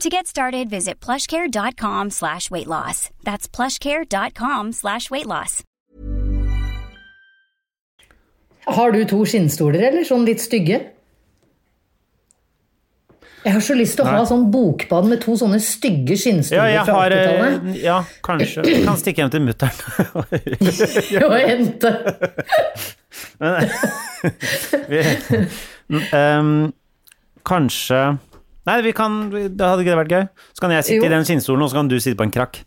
[0.00, 3.10] To get started, visit plushcare.com slash weight loss.
[3.22, 5.62] That's plushcare.com slash weight loss.
[8.66, 10.04] Har du to skinnstoler, eller?
[10.08, 10.80] Sånn litt stygge?
[13.44, 16.70] Jeg har så lyst til å ha sånn bokbad med to sånne stygge Ja, skinnstoler
[16.72, 17.80] jeg fra har eh, 80-tallet.
[17.84, 18.64] Ja, kanskje.
[18.64, 19.76] Vi kan stikke hjem til mutter'n.
[21.28, 21.90] Og hente
[24.88, 26.54] Vi- um,
[27.44, 28.00] kanskje
[28.66, 29.16] Nei, vi kan
[29.56, 30.28] da hadde ikke det vært gøy?
[30.56, 31.08] Så kan jeg sitte Jo.
[31.10, 32.62] i den skinnstolen, og så kan du sitte på en krakk.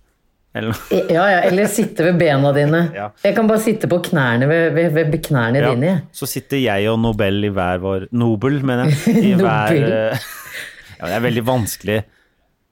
[0.58, 0.74] Eller
[1.12, 2.84] Ja, ja, eller sitte ved bena dine.
[2.96, 3.10] Ja.
[3.24, 5.72] Jeg kan bare sitte på knærne ved, ved, ved knærne Ja.
[5.74, 5.96] dine.
[6.14, 9.18] Så sitter jeg og Nobel i hver vår Nobel, mener jeg.
[9.24, 10.18] I hver eh,
[11.00, 12.04] Ja, det er veldig vanskelig.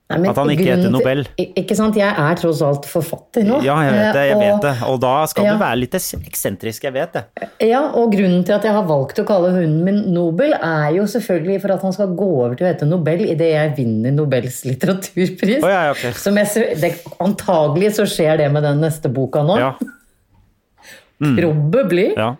[0.06, 1.20] Nei, At han ikke grunnen heter Nobel.
[1.58, 3.56] Ikke sant, jeg er tross alt forfatter nå.
[3.66, 4.20] Ja, jeg vet det.
[4.28, 4.74] Jeg og, vet det.
[4.86, 5.54] Og da skal Ja.
[5.56, 7.22] du være litt eksentrisk, jeg vet det.
[7.66, 11.02] Ja, og grunnen til at jeg har valgt å kalle hunden min Nobel, er jo
[11.10, 14.60] selvfølgelig for at han skal gå over til å hete Nobel idet jeg vinner Nobels
[14.68, 15.58] litteraturpris.
[15.64, 16.14] Oh, ja, ja, ok.
[16.22, 19.58] Som jeg, det, antagelig så skjer det med den neste boka nå.
[19.58, 19.74] Ja.
[21.18, 22.12] Probably.
[22.16, 22.36] ja.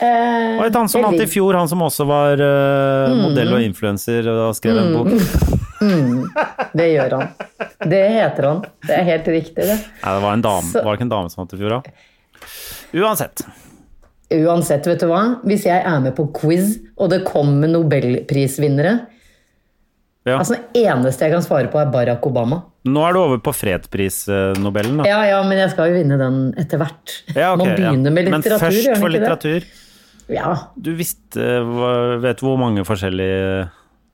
[0.00, 3.20] Eh, Og et annet som vant i fjor, han som også var uh, Mm.
[3.28, 5.08] modell og influenser og skrev en bok.
[5.80, 7.28] Det gjør han.
[7.88, 8.60] Det heter han.
[8.86, 9.76] Det er helt riktig, det.
[10.04, 10.68] Nei, det var en dame.
[10.68, 11.80] Så- Var det ikke en dame som vant i fjor, da?
[13.00, 13.42] Uansett.
[14.30, 15.22] Uansett, vet du hva.
[15.44, 19.06] Hvis jeg er med på quiz, og det kommer nobelprisvinnere
[20.28, 20.36] Ja.
[20.38, 22.58] Altså, Det eneste jeg kan svare på, er Barack Obama.
[22.84, 25.04] Nå er du over på fredsprisnobelen, da.
[25.08, 27.14] Ja, ja, men jeg skal jo vinne den etter hvert.
[27.34, 28.14] Ja, okay, Man begynner ja.
[28.14, 29.20] med Men litteratur, først gjør for det?
[29.20, 29.64] litteratur.
[30.28, 30.52] Ja.
[30.78, 33.70] Du visste Vet du hvor mange forskjellige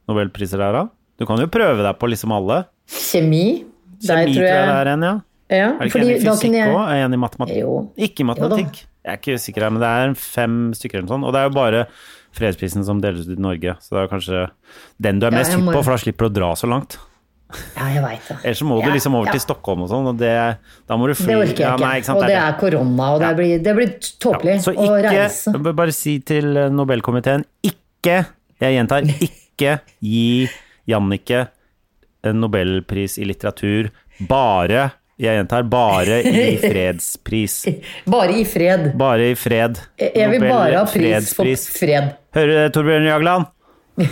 [0.08, 0.84] nobelpriser det er, da?
[1.18, 2.64] Du kan jo prøve deg på liksom alle.
[2.92, 3.64] Kjemi.
[4.04, 5.14] Der Kjemi tror tror jeg det er en, ja.
[5.46, 6.54] Ja, Er du ikke enig en i fysikk òg?
[6.58, 6.84] jeg òg?
[6.90, 7.58] Er en i matematikk?
[7.62, 7.74] Jo.
[7.96, 8.80] Ikke i matematikk.
[9.06, 11.26] Jeg er ikke sikker, men det er fem stykker eller noe sånt.
[11.28, 11.82] Og det er jo bare
[12.36, 14.40] fredsprisen som deles ut i Norge, så det er kanskje
[15.00, 16.68] den du er mest ja, hypp må- på, for da slipper du å dra så
[16.68, 16.98] langt.
[17.76, 18.36] Ja, jeg veit det.
[18.42, 19.36] Ellers så må du liksom over ja.
[19.38, 20.32] til Stockholm og sånn, og det,
[20.90, 21.86] da må du fly Det orker jeg Ja, ikke.
[21.86, 23.34] nei, sant, og det er korona, og det Ja.
[23.38, 25.52] blir, det blir tåpelig ja, å reise.
[25.54, 28.18] Så Bare si til Nobelkomiteen ikke,
[28.60, 30.48] jeg gjentar, ikke gi
[30.90, 31.46] Jannicke
[32.26, 33.90] en nobelpris i litteratur.
[34.28, 34.88] Bare,
[35.20, 37.58] jeg gjentar, bare i fredspris.
[38.10, 38.88] Bare i fred.
[38.98, 39.78] Bare i fred.
[40.00, 42.14] Jeg vil Nobel bare ha pris for fred.
[42.36, 43.52] Hører du, Torbjørn Jagland?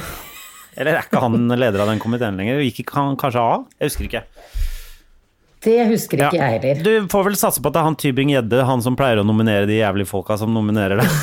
[0.75, 2.63] Eller er ikke han leder av den komiteen lenger?
[2.67, 3.67] Gikk ikke han kanskje av?
[3.79, 4.23] Jeg husker ikke.
[5.65, 6.81] Det husker ikke jeg heller.
[6.85, 9.69] Du får vel satse på at det er han Tybring-Gjedde, han som pleier å nominere
[9.71, 11.09] de jævlige folka som nominerer det.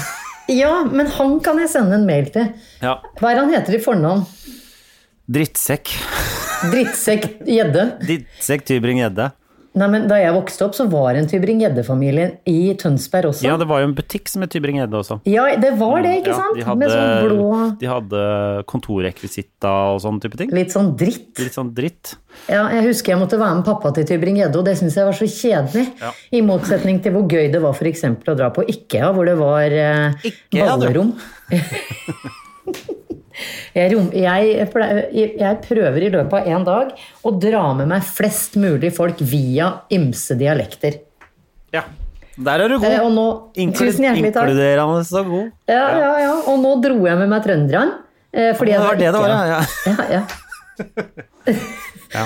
[0.52, 2.48] Ja, men han kan jeg sende en mail til.
[2.82, 2.96] Ja.
[3.22, 4.24] Hva er han heter i fornavn?
[5.32, 5.94] Drittsekk.
[6.72, 7.86] Drittsekk gjedde?
[8.04, 9.32] Drittsekk Tybring-Gjedde.
[9.72, 13.46] Nei, men Da jeg vokste opp, så var en Tybring-Gjedde-familie i Tønsberg også.
[13.46, 15.22] Ja, det var jo en butikk som het Tybring-Gjedde også.
[15.32, 16.58] Ja, det var det, ikke Ja, sant?
[16.60, 18.24] de hadde, Med sånn blå de hadde
[18.68, 20.52] kontorrekvisitta og sånn type ting.
[20.52, 21.32] Litt sånn dritt.
[21.40, 22.16] Litt sånn dritt.
[22.52, 25.16] Ja, jeg husker jeg måtte være med pappa til Tybring-Gjedde, og det syns jeg var
[25.16, 25.88] så kjedelig.
[26.04, 26.12] Ja.
[26.36, 29.72] I motsetning til hvor gøy det var eksempel å dra på IKEA, hvor det var
[29.72, 31.16] eh, ballerom.
[33.76, 36.92] jeg, jeg, jeg prøver i løpet av én dag
[37.26, 41.00] å dra med meg flest mulig folk via ymse dialekter.
[41.74, 41.84] Ja.
[42.42, 43.16] Der er du Eh, og god.
[43.18, 43.26] nå,
[43.60, 44.48] Inklud- tusen hjertelig takk.
[44.50, 45.52] Inkluderende så god.
[45.68, 46.32] Ja, ja, ja.
[46.48, 48.00] Og nå dro jeg med meg trønderne.
[48.34, 49.46] eh, Fordi Det jeg var det det var, ja.
[49.52, 49.62] ja.
[49.92, 50.24] Ja, ja.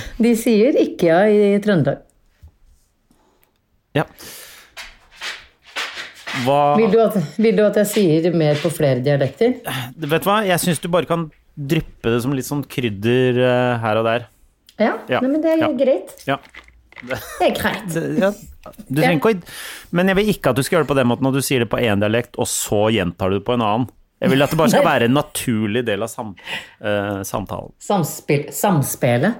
[0.22, 2.00] De sier ikke ja i Trøndelag.
[3.98, 4.04] ja.
[6.44, 9.56] Hva Vil du, at, vil du at jeg sier mer på flere dialekter?
[9.96, 13.74] Vet du hva, jeg syns du bare kan dryppe det som litt sånn krydder eh,
[13.84, 14.26] her og der.
[14.76, 15.72] Ja, Ja, Nei, men det er ja.
[15.80, 16.12] greit.
[16.28, 16.40] Ja.
[17.06, 17.86] Det er greit.
[17.94, 18.32] Det- Ja,
[18.90, 19.42] du trenger ikke å
[19.96, 21.60] Men jeg vil ikke at du skal gjøre det på den måten at du sier
[21.64, 23.88] det på én dialekt, og så gjentar du det på en annen.
[24.24, 26.36] Jeg vil at det bare skal være en naturlig del av sam,
[26.82, 27.72] uh, samtalen.
[27.84, 29.36] Samspill, samspillet.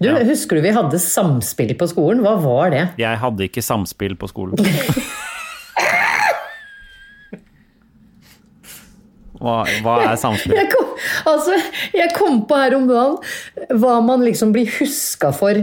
[0.00, 2.22] Du, husker du vi hadde samspill på skolen?
[2.24, 2.84] Hva var det?
[2.98, 4.58] Jeg hadde ikke samspill på skolen.
[9.40, 10.56] Hva, hva er samspill?
[10.58, 10.88] Jeg kom,
[11.32, 11.58] altså,
[11.96, 15.60] jeg kom på her om dagen hva man liksom blir huska for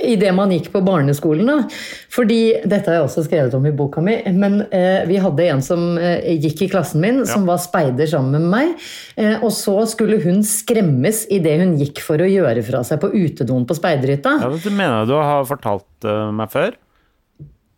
[0.00, 1.48] idet man gikk på barneskolen.
[1.50, 1.80] Da.
[2.12, 5.62] Fordi, Dette har jeg også skrevet om i boka mi, men eh, vi hadde en
[5.64, 8.86] som eh, gikk i klassen min, som var speider sammen med meg.
[9.20, 13.12] Eh, og så skulle hun skremmes idet hun gikk for å gjøre fra seg på
[13.12, 14.38] utedoen på speiderhytta.
[14.44, 16.78] Ja, det mener jeg du har fortalt eh, meg før.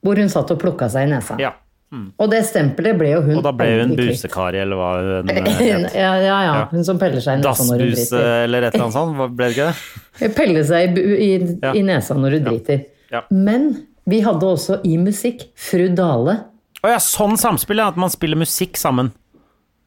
[0.03, 1.39] Hvor hun satt og plukka seg i nesa.
[1.43, 1.55] Ja.
[1.93, 5.41] Og det stempelet ble jo hun Og da ble hun busekari, eller hva hun eh,
[5.61, 5.95] het.
[5.99, 6.55] Ja, ja, ja.
[6.71, 8.45] Hun som peller seg i nesa når hun Dassbuse driter.
[8.47, 9.67] eller et eller annet sånt, ble det ikke
[10.23, 10.31] det?
[10.39, 11.31] Pelle seg i, i,
[11.63, 11.75] Ja.
[11.77, 12.85] i nesa når hun driter.
[13.13, 13.23] Ja.
[13.31, 13.69] Men
[14.09, 16.39] vi hadde også i musikk Fru Dale.
[16.83, 17.79] Å ja, sånn samspill.
[17.85, 19.13] At man spiller musikk sammen.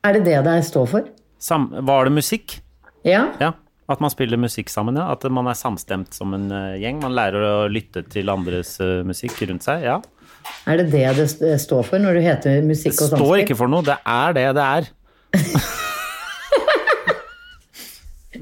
[0.06, 1.08] Er det det det står for?
[1.42, 2.60] Sam var det musikk?
[3.04, 3.26] Ja?
[3.42, 3.52] Ja.
[3.92, 5.10] At man spiller musikk sammen, ja.
[5.14, 7.02] At man er samstemt som en eh, gjeng.
[7.04, 9.84] Man lærer å lytte til andres eh, musikk rundt seg.
[9.86, 10.00] Ja.
[10.68, 13.44] Er det det det står for når du heter musikk Det står samspill?
[13.46, 13.84] ikke for noe.
[13.86, 14.84] Det er det det er.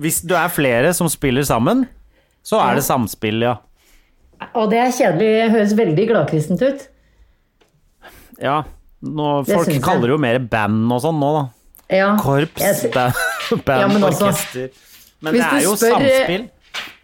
[0.03, 1.85] Hvis du er flere som spiller sammen,
[2.43, 3.57] så er det samspill, ja.
[4.57, 5.27] Og det er kjedelig.
[5.37, 6.87] Det høres veldig gladkristent ut.
[8.41, 8.63] Ja.
[9.03, 11.43] Nå, folk kaller det jo mer band og sånn nå, da.
[11.93, 12.09] Ja.
[12.19, 14.69] Korps, Jeg band, Ja, men altså, orkester.
[15.23, 16.49] Men det er jo spør- samspill.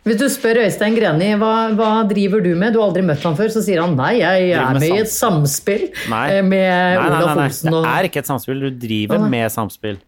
[0.08, 3.36] Hvis du spør Øystein Greni hva, hva driver du med, du har aldri møtt ham
[3.38, 6.26] før, så sier han nei, jeg er med med i et samspill Nei.
[6.38, 7.74] eh, med Olaf Olsen.
[7.74, 7.84] Og...
[7.84, 8.64] Det er ikke et samspill.
[8.64, 10.00] Du driver med samspill.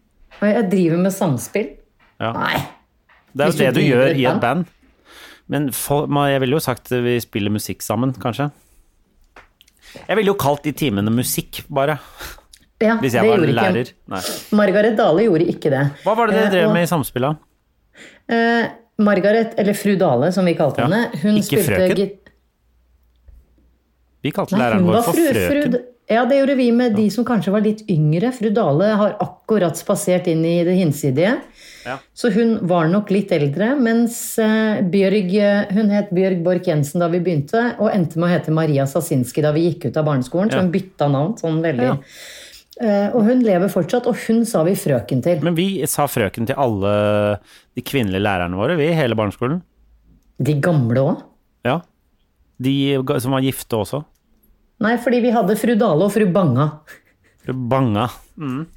[0.41, 1.69] jeg driver med samspill.
[2.21, 2.31] Ja.
[2.37, 2.61] Nei.
[3.31, 4.65] Det er jo det du du gjør i et band.
[5.51, 8.49] Men for, jeg ville jo sagt vi spiller musikk sammen, kanskje.
[10.07, 11.97] Jeg ville jo kalt de timene musikk, bare.
[12.81, 13.91] Ja, Hvis jeg det var lærer.
[14.55, 15.83] Margaret Dale gjorde ikke det.
[16.05, 17.37] Hva var det dere Eh, drev med i samspillet?
[18.31, 18.69] Eh,
[19.05, 22.11] Margaret, eller fru Dale som vi kalte henne, hun ikke spilte frøken?
[24.21, 25.75] Vi kalte Nei, læreren vår for fru, frøken.
[25.79, 28.33] fru, ja, det gjorde vi med de som kanskje var litt yngre.
[28.35, 31.37] Fru Dale har akkurat spasert inn i det hinsidige.
[31.85, 31.95] Ja.
[32.13, 37.01] Så hun var nok litt eldre, mens eh, Bjørg eh, Hun het Bjørg Borch Jensen
[37.01, 40.05] da vi begynte, og endte med å hete Maria Sasinski da vi gikk ut av
[40.09, 41.89] barneskolen, så hun bytta navn sånn veldig.
[41.89, 41.97] Ja.
[42.79, 45.41] Eh, og hun lever fortsatt, og hun sa vi frøken til.
[45.43, 46.93] Men vi sa frøken til alle
[47.75, 49.59] de kvinnelige lærerne våre, vi, i hele barneskolen.
[50.41, 51.21] De gamle òg?
[51.67, 51.81] Ja.
[52.61, 52.73] De
[53.21, 54.01] som var gifte også.
[54.81, 56.71] Nei, fordi vi hadde fru Dale og fru Banga.
[57.45, 58.09] Fru Banga.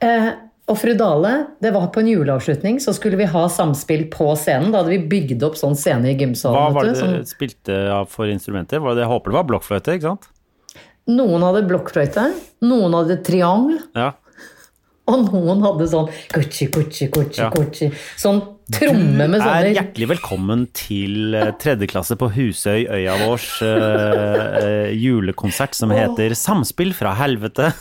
[0.00, 0.28] Eh,
[0.70, 4.70] og fru Dale, det var på en juleavslutning, så skulle vi ha samspill på scenen.
[4.72, 6.76] Da hadde vi bygd opp sånn scene i Hva gymsalen.
[6.76, 7.16] var det du, som...
[7.28, 8.80] spilte av for instrumenter?
[8.80, 10.30] Var det, jeg håper det var blokkfløyte, ikke sant?
[11.10, 12.26] Noen hadde blokkfløyte,
[12.66, 14.12] noen hadde triangel, Ja.
[15.10, 17.50] og noen hadde sånn kuchi, kuchi, kuchi, Ja.
[17.50, 17.90] kuchi.
[18.16, 24.62] Sånn tromme med sånne Du er hjertelig velkommen til tredjeklasse på Husøy, øya vårs, uh,
[24.62, 27.72] eh, julekonsert som heter Samspill fra helvete.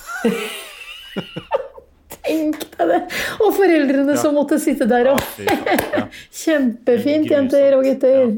[2.29, 2.99] Tenk deg det!
[3.41, 5.21] Og foreldrene som måtte sitte der og
[6.41, 8.33] Kjempefint, jenter og gutter!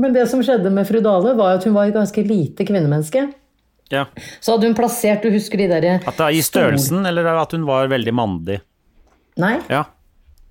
[0.00, 3.26] Men det som skjedde med fru Dale, var at hun var et ganske lite kvinnemenneske.
[3.90, 4.04] Ja.
[4.40, 7.56] Så hadde hun plassert, du husker de derre At det er I størrelsen, eller at
[7.56, 8.60] hun var veldig mandig?
[9.40, 9.84] Nei, Ja.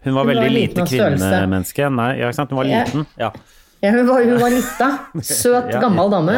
[0.04, 1.88] Hun var Hun veldig liten lite kvinnemenneske.
[1.92, 2.52] Nei, ja, ikke sant?
[2.54, 3.08] Hun var liten.
[3.20, 3.34] Ja.
[3.84, 4.88] Ja, hun var, hun var lita.
[5.24, 6.36] Søt, gammel dame.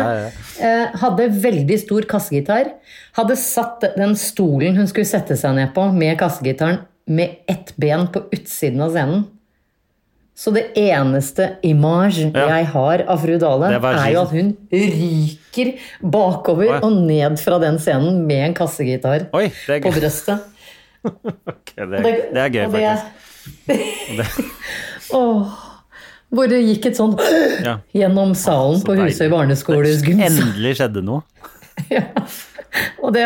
[0.61, 2.71] Eh, hadde veldig stor kassegitar.
[3.17, 8.07] Hadde satt den stolen hun skulle sette seg ned på med kassegitaren, med ett ben
[8.13, 9.23] på utsiden av scenen.
[10.35, 12.47] Så det eneste image Ja.
[12.57, 16.79] jeg har av fru Dale, Det er jo at hun ryker bakover Oi.
[16.81, 20.39] og ned fra den scenen med en kassegitar Oi, det er på brøstet.
[21.05, 22.01] Ok, Det,
[22.33, 23.01] det er gøy, og det-
[23.67, 24.41] faktisk.
[25.17, 25.51] oh,
[26.31, 27.19] hvor det gikk et sånt
[27.65, 27.79] Ja.
[27.93, 30.29] gjennom salen på Husøy barneskoles gymsal.
[30.31, 31.21] Endelig skjedde noe.
[31.91, 32.03] Ja.
[33.01, 33.23] Og det,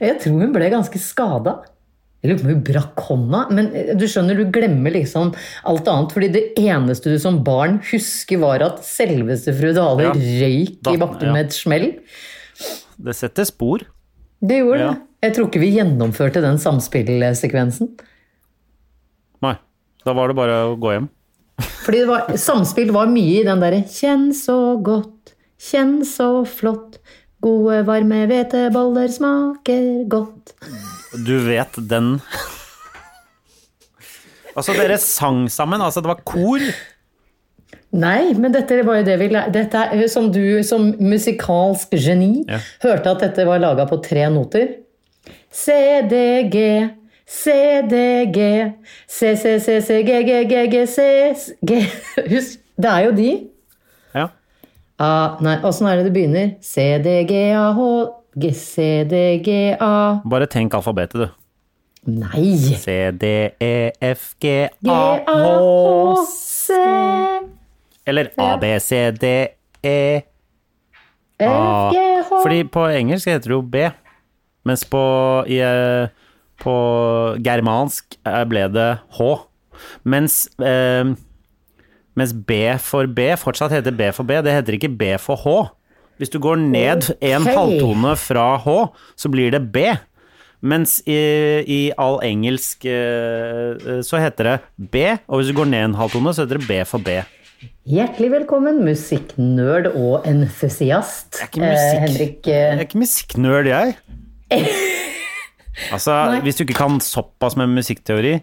[0.00, 1.58] jeg tror hun ble ganske skada.
[2.22, 3.40] Jeg lurer på om hun brakk hånda.
[3.54, 5.34] Men eh, du skjønner, du glemmer liksom
[5.70, 6.12] alt annet.
[6.12, 10.12] fordi det eneste du som barn husker, var at selveste fru Dale Ja.
[10.12, 11.32] røyk Da- i bakken ja.
[11.32, 11.86] med et smell.
[12.98, 13.78] Det setter spor.
[14.42, 14.90] Det gjorde Ja.
[14.92, 15.02] det.
[15.22, 17.88] Jeg tror ikke vi gjennomførte den samspillsekvensen.
[19.42, 19.56] Nei.
[20.04, 21.08] Da var det bare å gå hjem.
[21.58, 26.98] Fordi det var, samspill var mye i den derre 'kjenn så godt, kjenn så flott',
[27.42, 30.52] gode varme hveteboller smaker godt.
[31.14, 32.18] Du vet den
[34.58, 35.80] Altså, dere sang sammen.
[35.84, 36.62] Altså, det var kor.
[37.94, 39.28] Nei, men dette var jo det vi.
[39.54, 42.58] Dette er som du som musikalsk geni Ja.
[42.82, 44.74] hørte at dette var laga på tre noter.
[45.50, 45.72] C,
[46.10, 46.18] D,
[46.52, 46.64] G,
[47.24, 47.54] C,
[47.88, 48.72] D, G,
[49.06, 51.06] C, C, C, C, G, G, G, G, C,
[51.64, 51.78] G.
[52.34, 53.30] Husk, det er jo de.
[54.14, 54.26] Ja.
[54.98, 56.56] Ah, nei, åssen er det det begynner?
[56.60, 57.86] C, D, G, A, H,
[58.38, 61.28] G, C, D, G, A Bare tenk alfabetet, du.
[62.08, 62.56] Nei!
[62.56, 63.92] C, D, E,
[68.08, 69.32] Eller A, B, C, D,
[69.82, 70.22] E
[71.38, 71.90] F, A.
[71.90, 73.88] H Fordi på engelsk heter det jo B,
[74.66, 75.02] mens på,
[75.46, 76.08] i, eh,
[76.58, 76.74] på
[77.44, 79.28] germansk eh, ble det H.
[80.02, 81.14] Mens, eh,
[82.18, 85.56] mens B for B fortsatt heter B for B, det heter ikke B for H.
[86.18, 87.54] Hvis du går ned en okay.
[87.54, 88.76] halvtone fra H,
[89.16, 89.84] så blir det B.
[90.60, 91.14] Mens i,
[91.70, 94.56] i all engelsk eh, eh, så heter det
[94.90, 97.20] B, og hvis du går ned en halvtone, så heter det B for B.
[97.88, 101.38] Hjertelig velkommen, musikknerd og entusiast.
[101.38, 103.94] Jeg er ikke musikk- Eh, Henrik, Jeg eh, er ikke musikknerd, jeg.
[105.92, 106.40] Altså, Nei.
[106.42, 108.40] hvis du ikke kan såpass med musikkteori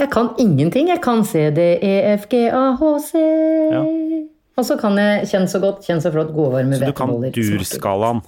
[0.00, 0.88] jeg kan ingenting.
[0.88, 3.18] Jeg kan C, D, E, F, G, A, H, C.
[3.70, 3.82] Ja.
[4.60, 7.14] Og så kan jeg kjenne så godt, kjenne så flott, gode varme Så du kan
[7.14, 7.56] hveteboller.
[7.62, 8.20] durskalaen.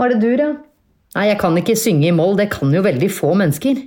[0.00, 0.50] Var det dur, ja?
[1.16, 2.36] Nei, jeg kan ikke synge i moll.
[2.36, 3.80] Det kan jo veldig få mennesker.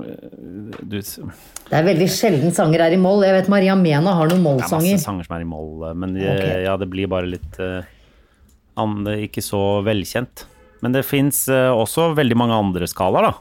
[0.00, 3.22] Du, det Det er veldig sjelden sanger er i moll.
[3.26, 6.30] Jeg vet Maria Mena har noen er masse sanger som er i moll, men eh,
[6.30, 6.62] okay.
[6.64, 7.84] ja, det blir bare litt uh,
[9.18, 10.46] Ikke så velkjent.
[10.80, 13.34] Men det fins også veldig mange andre skalaer, da.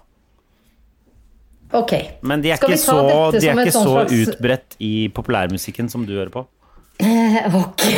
[1.79, 1.93] Ok.
[2.25, 2.97] Men de er ikke så,
[3.31, 6.45] de er ikke så sånn slags- utbredt i populærmusikken som du hører på.
[6.99, 7.85] Eh, Ok.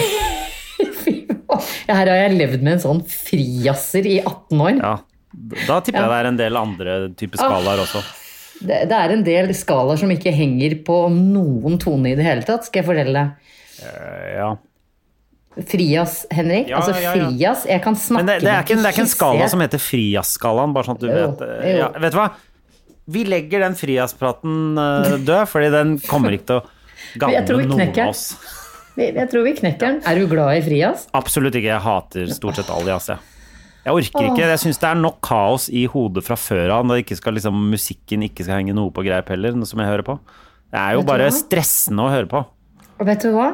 [1.91, 4.77] Her har jeg levd med en sånn frijazzer i 18 år.
[4.79, 4.93] Ja,
[5.67, 8.01] Da tipper jeg det er en del andre typer skalaer også.
[8.61, 12.45] Det, det er en del skalaer som ikke henger på noen tone i det hele
[12.47, 13.55] tatt, skal jeg fortelle deg.
[13.87, 14.51] Eh, Ja.
[15.67, 16.69] Frijazz, Henrik.
[16.71, 17.11] Ja, altså ja, ja.
[17.11, 17.65] frijazz.
[17.67, 19.81] Jeg kan snakke Men det, det, er ikke, det er ikke en skala som heter
[19.83, 22.29] Frias-skalaen, bare sånn at du Jo, vet eh, ja, Vet du hva?
[23.11, 26.63] Vi legger den Frias-praten eh, død, fordi den kommer ikke til å
[27.25, 28.23] gagne noen av oss.
[29.15, 29.99] Jeg tror vi knekker den.
[30.07, 31.07] Er du glad i frijazz?
[31.17, 31.71] Absolutt ikke.
[31.73, 33.19] Jeg hater stort sett all jazz, jeg.
[33.85, 34.45] Jeg orker ikke.
[34.51, 37.57] Jeg syns det er nok kaos i hodet fra før av når ikke skal, liksom,
[37.71, 40.17] musikken ikke skal henge noe på greip heller, som jeg hører på.
[40.71, 41.35] Det er jo bare hva?
[41.35, 42.43] stressende å høre på.
[43.01, 43.47] Og vet du hva?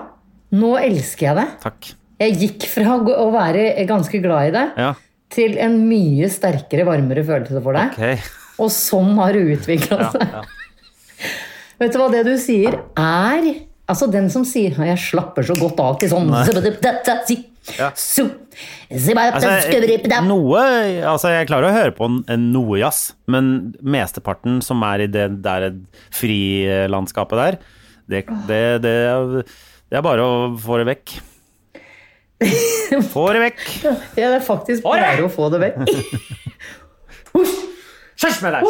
[0.58, 1.48] Nå elsker jeg det.
[1.64, 1.92] Takk.
[2.20, 4.92] Jeg gikk fra å være ganske glad i det, Ja,
[5.32, 7.96] til en mye sterkere, varmere følelse for deg.
[7.96, 8.30] ok.
[8.64, 10.32] Og sånn har det utvikla Ja, seg.
[10.34, 10.44] ja.
[11.78, 13.50] Vet du hva det du sier er
[13.88, 16.28] Altså den som sier 'jeg slapper så godt av til sånn
[17.78, 17.92] Ja.
[17.96, 18.30] Så-
[19.34, 19.48] Altså,
[20.28, 20.60] noe
[21.04, 25.72] Altså, jeg klarer å høre på noe jazz, men mesteparten som er i det der
[26.12, 27.58] frilandskapet der,
[28.10, 29.46] det, det, det,
[29.90, 31.20] det er bare å få det vekk.
[33.12, 33.64] Få det vekk!
[34.18, 35.78] Ja, det er faktisk bare å få det vekk.
[38.18, 38.64] Kjørs med deg!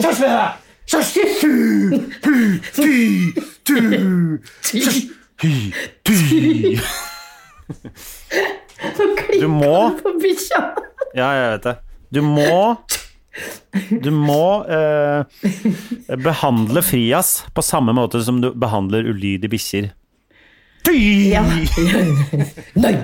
[0.00, 0.69] Kjørs med deg!
[0.90, 1.20] Hysj!
[9.40, 10.60] Du må På bikkja.
[11.14, 11.76] Ja, jeg vet det.
[12.10, 12.80] Du må
[14.02, 15.22] Du må eh,
[16.18, 19.90] behandle Frias på samme måte som du behandler ulydige bikkjer.
[20.90, 21.44] Ja.
[22.82, 22.96] Nei!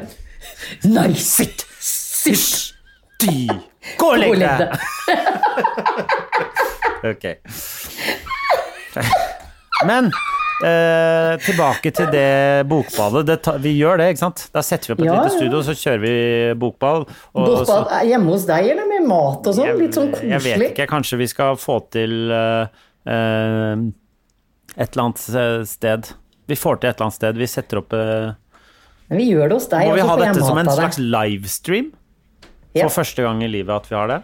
[0.90, 1.62] Nei, sitt!
[1.78, 2.74] Sitt!
[3.96, 4.74] Gå Og legg deg!
[7.12, 7.26] Ok.
[9.86, 10.08] Men
[10.64, 13.26] eh, tilbake til det bokballet.
[13.28, 14.46] Det vi gjør det, ikke sant?
[14.54, 16.14] Da setter vi opp et Ja, lite studio, så kjører vi
[16.62, 17.04] bokball.
[17.34, 19.78] og så- er hjemme hos deg, eller med mat og sånn?
[19.78, 22.66] Litt sånn Jeg vet ikke, kanskje vi skal få til eh,
[23.06, 23.76] eh,
[24.76, 26.10] et eller annet sted.
[26.48, 27.36] Vi får til et eller annet sted.
[27.36, 28.32] Vi setter opp eh,
[29.08, 31.92] Men vi gjør det hos deg, Må vi ha dette som en slags livestream?
[32.74, 32.88] Ja.
[32.88, 34.22] For første gang i livet at vi har det?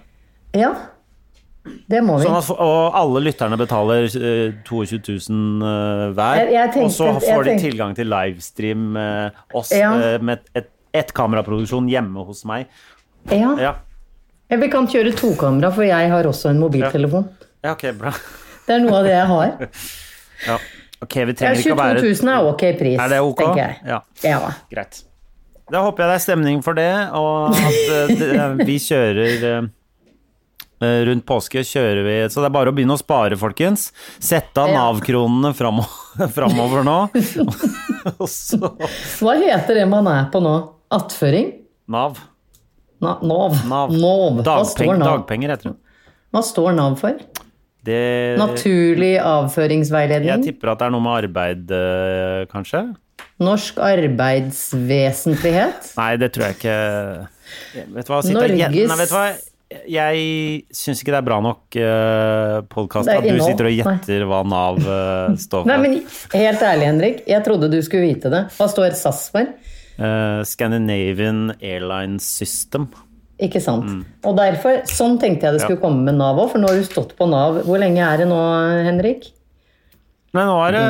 [0.55, 0.75] Ja,
[1.89, 2.27] det må vi.
[2.27, 4.99] Sånn at, og alle lytterne betaler eh, 22
[5.31, 9.71] 000 eh, hver, Jeg- jeg tenkte- og så får de tilgang til livestream med oss
[9.71, 9.93] Ja.
[9.95, 12.67] eh, med et, et kameraproduksjon hjemme hos meg.
[13.31, 13.55] Ja.
[14.51, 17.29] Ja, Vi kan kjøre tokamera, for jeg har også en mobiltelefon.
[17.65, 18.11] ja ok, bra.
[18.67, 19.53] Det er noe av det jeg har.
[20.49, 20.57] Ja.
[21.03, 23.37] Ok, vi trenger ikke 22 å være 000 er ok pris, Er det ok?
[23.39, 23.77] tenker jeg.
[23.87, 24.01] Ja.
[24.25, 24.51] Ja.
[24.71, 25.03] Greit.
[25.71, 29.69] Da håper jeg det er stemning for det, og at uh, vi kjører eh, eh,
[30.83, 33.91] Rundt påske kjører vi Så det er bare å begynne å spare, folkens.
[34.23, 35.87] Sette av Nav-kronene framo-
[36.37, 36.99] framover nå.
[39.23, 40.55] Hva heter det man er på nå?
[40.93, 41.53] Attføring?
[41.93, 42.19] Nav.
[43.03, 43.53] Na, Nav.
[43.67, 43.91] Nav.
[43.95, 45.09] Står Dagpeng, Nav?
[45.23, 45.79] dagpenger heter det.
[46.33, 47.15] Hva står Nav for?
[47.83, 52.81] Det Naturlig Jeg tipper at det er noe med arbeid, eh, kanskje?
[53.43, 55.81] Norsk arbeidsvesentlighet.
[55.99, 56.77] Nei, det tror jeg ikke
[57.97, 59.27] Vet du hva, Norges- Nei, vet du hva?
[59.91, 64.43] Jeg syns ikke det er bra nok uh, podkast at du sitter og gjetter hva
[64.49, 65.71] Nav eh, står for.
[65.71, 65.97] Nei, men
[66.35, 67.23] helt ærlig, Henrik.
[67.31, 68.45] Jeg trodde du skulle vite det.
[68.57, 69.49] Hva står SAS for?
[69.97, 72.89] Eh, Scandinavian Airlines System.
[73.43, 74.05] Ikke sant?
[74.29, 76.87] Og derfor, sånn tenkte jeg det skulle komme med Nav òg, for nå har du
[76.87, 77.63] stått på Nav.
[77.67, 78.39] Hvor lenge er det nå,
[78.87, 79.29] Henrik?
[80.33, 80.87] Men nå er det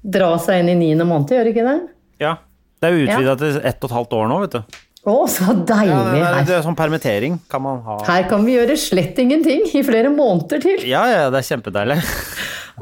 [0.00, 1.80] dra seg inn i niende måned, gjør det ikke det?
[2.22, 2.36] Ja.
[2.80, 4.78] Det er utvida til ett og et halvt år nå, vet du.
[5.00, 5.94] Å, så deilig!
[5.94, 7.96] Ja, det, er, det er sånn permittering kan man ha.
[8.04, 10.82] her kan vi gjøre slett ingenting i flere måneder til.
[10.84, 11.96] Ja, ja, det er kjempedeilig.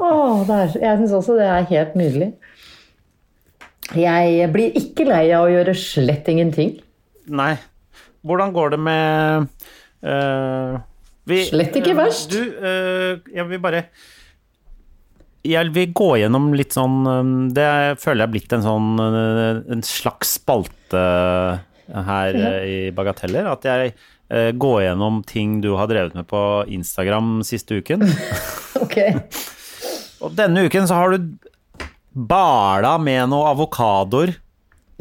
[0.03, 0.09] Å,
[0.47, 2.29] det er, jeg syns også det er helt nydelig.
[3.95, 6.75] Jeg blir ikke lei av å gjøre slett ingenting.
[7.31, 7.53] Nei.
[8.27, 9.47] Hvordan går det med
[10.03, 10.75] uh,
[11.29, 12.33] vi, Slett ikke eh, verst.
[12.33, 13.85] Du, uh, jeg vil bare
[15.47, 16.97] Jeg vil gå gjennom litt sånn
[17.55, 21.03] Det er- føler jeg er blitt en sånn En slags spalte
[21.93, 23.47] her eh, i Bagateller.
[23.51, 23.93] At jeg
[24.29, 28.05] eh, går gjennom ting du har drevet med på Instagram siste uken.
[28.79, 28.95] Ok.
[30.23, 31.17] Og denne uken så har du
[32.15, 34.31] bala med noen avokadoer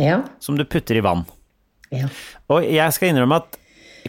[0.03, 0.17] Ja.
[0.43, 1.23] som du putter i vann.
[1.95, 2.09] ja.
[2.51, 3.59] Og jeg skal innrømme at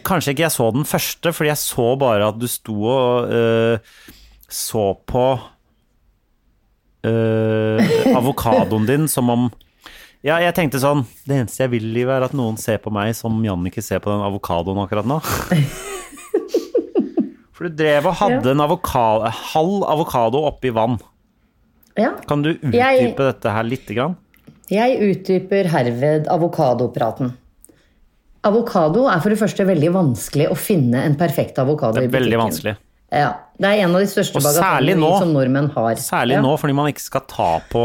[0.06, 3.78] kanskje ikke jeg så den første, fordi jeg så bare at du sto og uh,
[4.50, 5.24] så på
[7.06, 7.78] uh,
[8.18, 9.48] avokadoen din som om
[10.22, 12.90] Ja, jeg tenkte sånn Det eneste jeg vil i livet, er at noen ser på
[12.92, 15.16] meg som Jannicke ser på den avokadoen akkurat nå.
[17.56, 20.98] For du drev og hadde en avokado, halv avokado oppi vann.
[21.98, 22.14] ja.
[22.28, 24.16] Kan du utdype Jeg- dette her lite grann?
[24.70, 27.32] Jeg utdyper herved avokadopraten.
[28.44, 32.12] Avokado er for det første veldig vanskelig å finne en perfekt avokado i butikken.
[32.20, 32.76] veldig vanskelig.
[33.12, 35.94] Ja, Det er en av de største bagatellene som nordmenn har.
[35.96, 36.40] Særlig ja.
[36.40, 37.82] nå, fordi man ikke skal ta på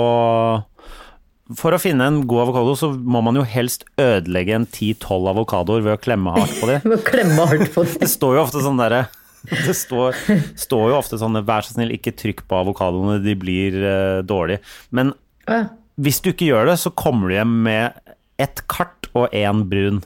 [1.54, 5.84] For å finne en god avokado, så må man jo helst ødelegge en 10-12 avokadoer
[5.86, 6.96] ved å klemme hardt på dem.
[7.12, 8.00] Klemme hardt på det.
[8.02, 9.04] Det står jo ofte sånn derre
[9.52, 10.18] Det står,
[10.58, 14.64] står jo ofte sånn Vær så snill, ikke trykk på avokadoene, de blir uh, dårlige.
[14.90, 15.14] Men
[15.46, 15.68] Ja.
[16.02, 17.94] hvis du ikke gjør det, så kommer du hjem med
[18.42, 20.00] ett kart og én brun.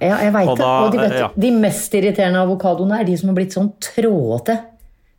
[0.00, 0.64] Ja, jeg veit det.
[0.64, 1.28] Og de, vet, ja.
[1.36, 4.56] de mest irriterende avokadoene er de som har blitt sånn trådete.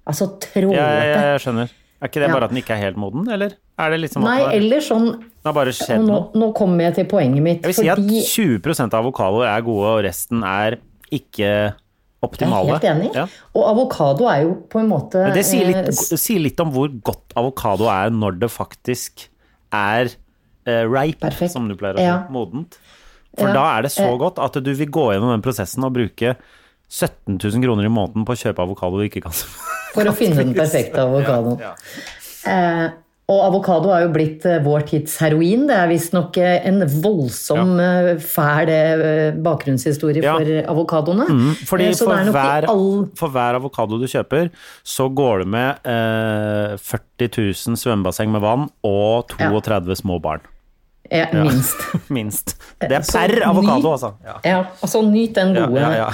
[0.09, 0.81] Altså trådete.
[0.81, 1.77] Jeg, jeg, jeg skjønner.
[2.01, 2.33] Er ikke det Ja.
[2.33, 3.53] bare at den ikke er helt moden, eller?
[3.79, 5.05] Er det liksom Nei, eller sånn
[5.43, 7.61] den har bare skjedd Og nå, nå kommer jeg til poenget mitt.
[7.65, 8.21] Jeg vil si at fordi
[8.63, 10.77] 20 av avokadoer er gode, og resten er
[11.11, 11.73] ikke jeg er
[12.23, 12.71] optimale.
[12.77, 13.09] helt enig.
[13.13, 13.25] Ja.
[13.53, 16.71] Og avokado er jo på en måte Men det sier litt, eh, sier litt om
[16.71, 19.25] hvor godt avokado er når det faktisk
[19.75, 20.07] er
[20.65, 21.51] eh, ripe, Perfekt.
[21.51, 22.03] som du pleier å si.
[22.07, 22.23] Ja.
[22.31, 22.77] Modent.
[23.37, 23.53] For Ja.
[23.53, 24.17] da er det så Eh.
[24.17, 26.37] godt at du vil gå gjennom den prosessen og bruke
[26.87, 29.33] 17 000 kroner i måneden på å kjøpe avokado du ikke kan
[29.93, 31.59] For å finne den perfekte avokadoen.
[32.45, 32.89] Eh,
[33.31, 35.61] og avokado har jo blitt eh, vår tids heroin.
[35.69, 38.15] Det er visstnok eh, en voldsom, ja.
[38.19, 40.33] fæl eh, bakgrunnshistorie Ja.
[40.35, 41.27] for avokadoene.
[41.69, 44.49] Fordi Eh, så for er hver, all for hver avokado du kjøper,
[44.83, 50.43] så går det med eh, 40 000 svømmebasseng med vann og 32 små barn.
[51.11, 51.79] ja, minst.
[52.09, 52.57] Minst.
[52.79, 54.13] Det er per avokado, altså.
[54.25, 54.35] Ja.
[54.43, 55.79] Ja, altså nyt den gode.
[55.79, 56.11] ja, ja.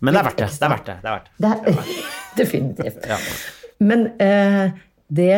[0.00, 0.48] Men det er verdt det.
[0.54, 0.96] Det er verdt det.
[1.02, 1.32] det, er verdt det.
[1.44, 1.94] Det er,
[2.40, 3.08] definitivt.
[3.80, 4.70] Men eh,
[5.10, 5.32] det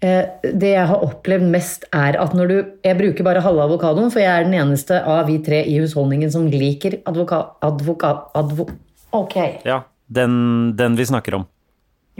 [0.00, 4.20] Det jeg har opplevd mest, er at når du Jeg bruker bare halve avokadoen, for
[4.20, 7.38] jeg er den eneste av vi tre i husholdningen som liker advoka...
[7.64, 8.68] advoka advo,
[9.16, 9.36] ok.
[9.64, 9.80] Ja,
[10.12, 11.46] den, den vi snakker om.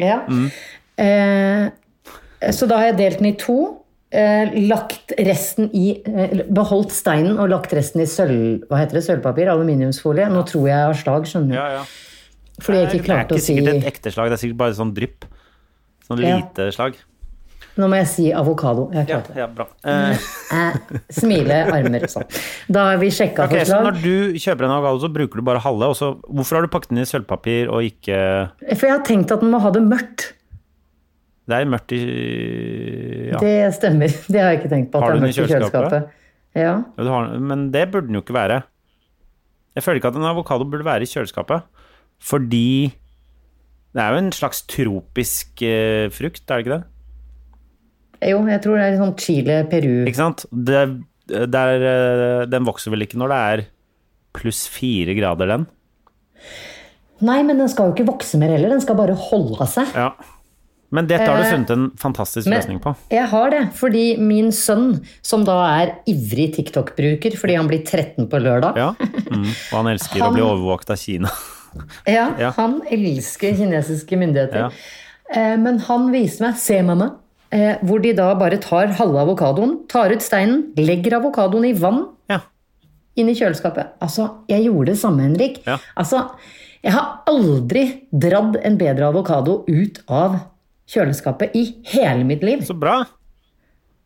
[0.00, 0.22] Ja.
[0.96, 1.68] Eh,
[2.52, 3.58] så da har jeg delt den i to.
[4.16, 8.62] Eh, lagt resten i eh, Beholdt steinen og lagt resten i sølv...
[8.70, 9.04] Hva heter det?
[9.08, 9.50] Sølvpapir?
[9.52, 10.28] Aluminiumsfolie?
[10.32, 11.56] Nå tror jeg jeg har slag, skjønner du.
[11.58, 11.82] Ja, ja.
[12.62, 14.60] Fordi jeg ikke det er ikke å si sikkert et ekte slag, det er sikkert
[14.62, 15.26] bare sånn drypp.
[16.06, 16.96] Sånn lite slag.
[17.76, 18.86] Nå må jeg si avokado.
[18.94, 19.36] Jeg Ja, klarte det.
[19.42, 19.66] ja, bra.
[19.84, 20.18] Eh,
[20.56, 20.76] Eh,
[21.12, 22.24] smile, armer og sånn.
[22.72, 23.66] Da har vi sjekka forslag.
[23.66, 25.90] så når du kjøper en avokado, så bruker du bare halve.
[25.90, 28.16] Og så, hvorfor har du pakket den i sølvpapir og ikke
[28.78, 30.32] For jeg har tenkt at den må ha det mørkt.
[31.46, 33.38] Det er mørkt i Ja.
[33.38, 34.08] Det stemmer.
[34.32, 35.00] Det har jeg ikke tenkt på.
[35.00, 35.72] Har du den i mørkt i kjøleskapet?
[35.72, 36.10] kjøleskapet.
[36.56, 36.72] Ja.
[36.96, 38.62] Ja, du har, men det burde den jo ikke være.
[39.76, 41.62] Jeg føler ikke at en avokado burde være i kjøleskapet.
[42.24, 42.94] Fordi
[43.92, 46.84] det er jo en slags tropisk eh, frukt, er det ikke det?
[48.26, 50.44] Jo, jeg tror det er sånn Chile, Peru Ikke sant?
[50.50, 50.80] Det,
[51.30, 53.64] det er, eh, den vokser vel ikke når det er
[54.36, 55.66] pluss fire grader, den?
[57.24, 58.74] Nei, men den skal jo ikke vokse mer heller.
[58.74, 59.88] Den skal bare holde seg.
[59.96, 60.10] Ja.
[60.94, 62.92] Men dette har du Eh, funnet en fantastisk løsning på.
[63.10, 68.28] jeg har det, fordi min sønn, som da er ivrig TikTok-bruker fordi han blir 13
[68.30, 68.92] på lørdag Ja.
[69.32, 69.48] Mm.
[69.50, 71.28] Og han elsker å bli overvåket av Kina.
[72.06, 72.50] Ja, Ja.
[72.56, 74.56] han elsker kinesiske myndigheter.
[74.56, 74.70] Ja.
[75.34, 77.16] Eh, Men han viste meg Se, mamma.
[77.52, 82.06] Eh, Hvor de da bare tar halve avokadoen, tar ut steinen, legger avokadoen i vann
[82.30, 82.40] Ja.
[83.16, 83.94] inn i kjøleskapet.
[84.00, 85.62] Altså, jeg gjorde det samme, Henrik.
[85.66, 85.78] Ja.
[85.96, 86.30] Altså,
[86.82, 90.40] jeg har aldri dratt en bedre avokado ut av
[90.88, 92.60] kjøleskapet i hele mitt liv.
[92.66, 93.04] Så bra.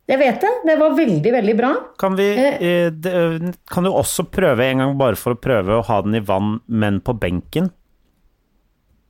[0.09, 0.49] Jeg vet det.
[0.65, 1.69] Det var veldig, veldig bra.
[2.01, 3.11] Kan, vi, eh, det,
[3.69, 6.59] kan du også prøve en gang, bare for å prøve å ha den i vann,
[6.67, 7.69] men på benken?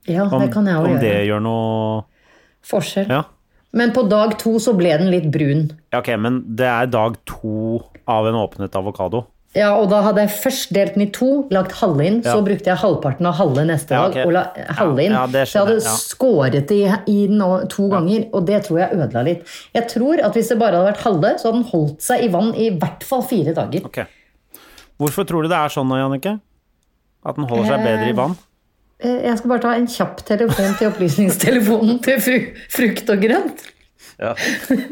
[0.06, 2.04] Ja, Om, det kan jeg jo om det gjør noe
[2.66, 3.08] Forskjell.
[3.10, 3.22] Ja.
[3.72, 5.70] Men på dag to så ble den litt brun.
[5.92, 9.26] ja, ok, men det er dag to av en åpnet avokado.
[9.52, 12.70] Ja, og da hadde jeg først delt den i to, lagt halve inn, så brukte
[12.70, 14.44] jeg halvparten av halve neste Ja, dag og la
[14.78, 15.12] halve inn.
[15.12, 15.96] Ja, ja, det så jeg hadde ja.
[16.00, 19.42] skåret det i, i nå to ganger, og det tror jeg ødela litt.
[19.76, 22.30] Jeg tror at hvis det bare hadde vært halve, så hadde den holdt seg i
[22.32, 23.84] vann i hvert fall fire dager.
[23.90, 24.08] Okay.
[25.02, 26.38] Hvorfor tror du det er sånn nå, Jannicke?
[27.28, 28.40] At den holder seg bedre i vann?
[29.02, 32.36] Eh, Jeg skal bare ta en kjapp telefon til opplysningstelefonen til fru,
[32.72, 33.64] frukt og grønt.
[34.22, 34.34] Ja.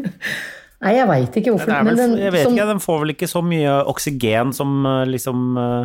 [0.80, 1.70] Nei, jeg veit ikke hvorfor.
[1.76, 4.78] Men vel, den, jeg vet som, ikke, den får vel ikke så mye oksygen som
[5.10, 5.84] liksom uh,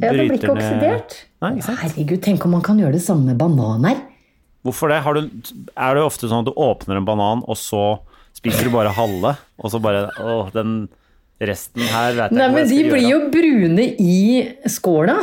[0.00, 1.16] ned ja, den blir ikke ned oksidert.
[1.44, 1.82] Nei, ikke sant?
[1.84, 4.00] Herregud, tenk om man kan gjøre det samme med bananer.
[4.64, 5.02] Hvorfor det?
[5.04, 5.28] Har du,
[5.76, 7.84] er det ofte sånn at du åpner en banan, og så
[8.34, 10.86] spiser du bare halve, og så bare Å, den
[11.44, 14.18] resten her vet jeg Nei, ikke hva men de blir jo brune i
[14.72, 15.18] skåla.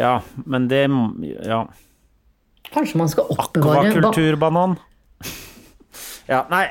[0.00, 0.14] Ja,
[0.46, 0.86] men det
[1.46, 1.62] Ja.
[2.72, 4.76] Kanskje man skal oppbevare ba- Akvakulturbanan.
[6.30, 6.66] Ja, nei.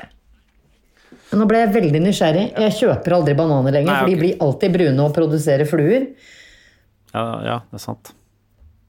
[1.36, 2.46] Nå ble jeg veldig nysgjerrig.
[2.58, 6.08] Jeg kjøper aldri bananer lenger, Nei, for de blir alltid brune og produserer fluer.
[7.14, 8.12] Ja, ja, det er sant.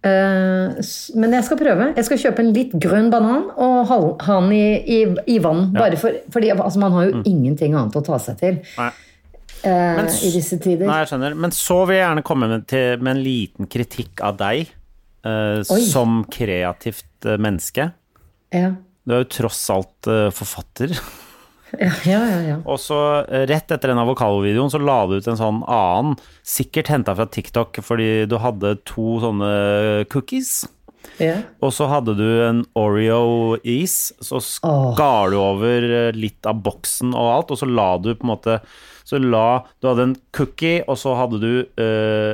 [0.02, 0.80] Eh,
[1.20, 1.92] Men jeg skal prøve.
[2.00, 4.00] Jeg skal kjøpe en litt grønn banan og ha
[4.40, 5.00] den i, i,
[5.36, 5.68] i vann.
[5.76, 8.78] Bare for, fordi altså, man har jo ingenting annet å ta seg til Mm.
[8.80, 8.92] Nei.
[9.64, 10.86] Eh, Men i disse tider.
[10.90, 11.36] Nei, jeg skjønner.
[11.38, 15.62] Men så vil jeg gjerne komme med, til, med en liten kritikk av deg eh,
[15.64, 17.92] som kreativt eh, menneske.
[18.56, 18.74] Ja.
[19.06, 20.96] Du er jo tross alt eh, forfatter.
[21.80, 22.56] Ja, ja, ja.
[22.68, 22.98] Og så
[23.48, 27.80] rett etter den avokadovideoen så la du ut en sånn annen, sikkert henta fra TikTok
[27.88, 29.52] fordi du hadde to sånne
[30.12, 30.66] cookies.
[31.24, 31.38] ja.
[31.64, 37.56] Og så hadde du en Oreo-is, så skar du over litt av boksen og alt,
[37.56, 38.60] og så la du på en måte
[39.12, 42.34] Så la Du hadde en cookie, og så hadde du uh,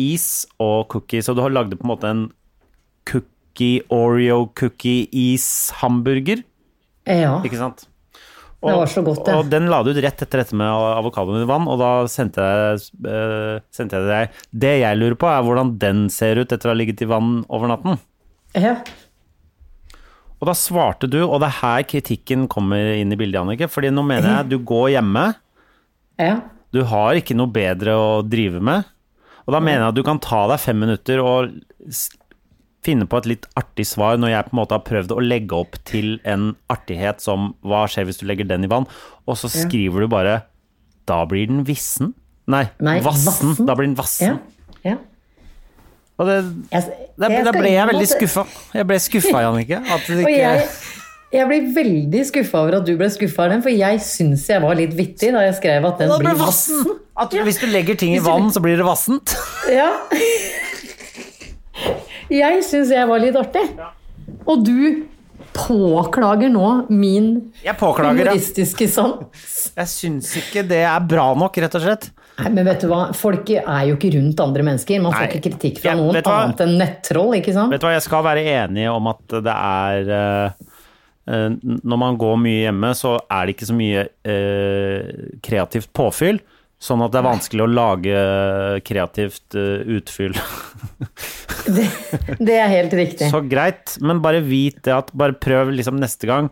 [0.00, 2.32] is og cookie, så du har lagde på en måte en
[3.06, 6.38] cookie Oreo-cookie-is-hamburger,
[7.06, 7.42] ja.
[7.44, 7.88] ikke sant?
[8.64, 9.34] Det var så godt, det.
[9.36, 12.40] Og den la du ut rett etter dette med avokadoen i vann, og da sendte
[12.40, 14.28] jeg, uh, sendte jeg deg
[14.64, 17.44] Det jeg lurer på, er hvordan den ser ut etter å ha ligget i vann
[17.52, 17.94] over natten.
[18.56, 18.74] ja.
[20.42, 23.68] Og da svarte du, og det er her kritikken kommer inn i bildet, Annike.
[23.70, 25.24] Fordi nå mener jeg du går hjemme,
[26.20, 26.34] ja.
[26.74, 28.90] du har ikke noe bedre å drive med.
[29.44, 31.52] Og da mener jeg at du kan ta deg fem minutter og
[32.84, 35.56] finne på et litt artig svar når jeg på en måte har prøvd å legge
[35.56, 38.88] opp til en artighet som hva skjer hvis du legger den i vann,
[39.24, 40.42] og så skriver du bare
[41.08, 42.14] da blir den vissen.
[42.48, 43.56] Nei, Nei, vassen.
[43.64, 44.02] Da blir den ja.
[44.02, 44.40] vassen.
[44.84, 44.98] ja.
[46.14, 46.34] Og det,
[46.70, 46.82] Jeg,
[47.18, 48.44] jeg da skal ble jeg veldig skuffa.
[48.76, 49.80] Jeg ble skuffa, Jannicke.
[49.82, 50.52] At det ikke
[51.34, 54.62] jeg, blir veldig skuffa over at du ble skuffa av den, for jeg syns jeg
[54.62, 56.84] var litt vittig da jeg skrev at den Da blir vassen.
[57.18, 59.36] At hvis du legger ting i vann, så blir det vassent.
[59.74, 59.90] Ja.
[62.30, 63.64] Jeg syns jeg var litt artig.
[64.48, 65.04] Og du
[65.54, 67.28] påklager nå min
[67.78, 68.34] påklager, ja.
[68.34, 69.70] humoristiske sans.
[69.74, 72.08] Jeg syns ikke det er bra nok, rett og slett.
[72.34, 73.02] Nei, men vet du hva?
[73.14, 75.02] Folk er jo ikke rundt andre mennesker.
[75.02, 75.30] Man får Nei.
[75.30, 77.70] ikke kritikk fra Ja, noen annet enn nettroll, ikke sant?
[77.74, 80.72] Vet du hva, jeg skal være enig om at det er eh,
[81.26, 86.40] Når man går mye hjemme, så er det ikke så mye eh, kreativt påfyll.
[86.84, 88.16] Sånn at det er vanskelig å lage
[88.84, 90.34] kreativt uh, utfyll.
[91.64, 91.86] Det,
[92.44, 93.30] det er helt riktig.
[93.32, 96.50] Så greit, men bare vit det at Bare prøv liksom neste gang.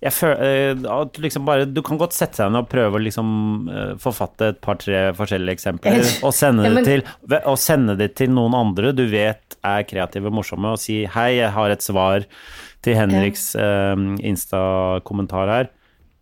[0.00, 3.02] Jeg føl, eh, at liksom bare, du kan godt sette deg ned og prøve å
[3.04, 3.32] liksom
[3.68, 8.14] uh, forfatte et par-tre forskjellige eksempler og sende, Ja, men- det til, og sende det
[8.20, 11.84] til noen andre du vet er kreative og morsomme, og si 'hei, jeg har et
[11.84, 12.24] svar
[12.82, 13.96] til Henriks eh,
[14.30, 15.68] Insta-kommentar her'.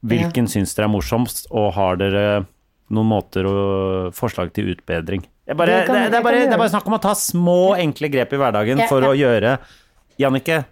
[0.07, 2.47] Hvilken syns dere er morsomst, og har dere
[2.91, 5.23] noen måter og forslag til utbedring?
[5.45, 7.15] Det er bare, Det kan- det, det, er bare, er bare snakk om å ta
[7.19, 9.09] små, enkle grep i hverdagen Ja, for ja.
[9.09, 9.59] å gjøre
[10.19, 10.65] Jannicke,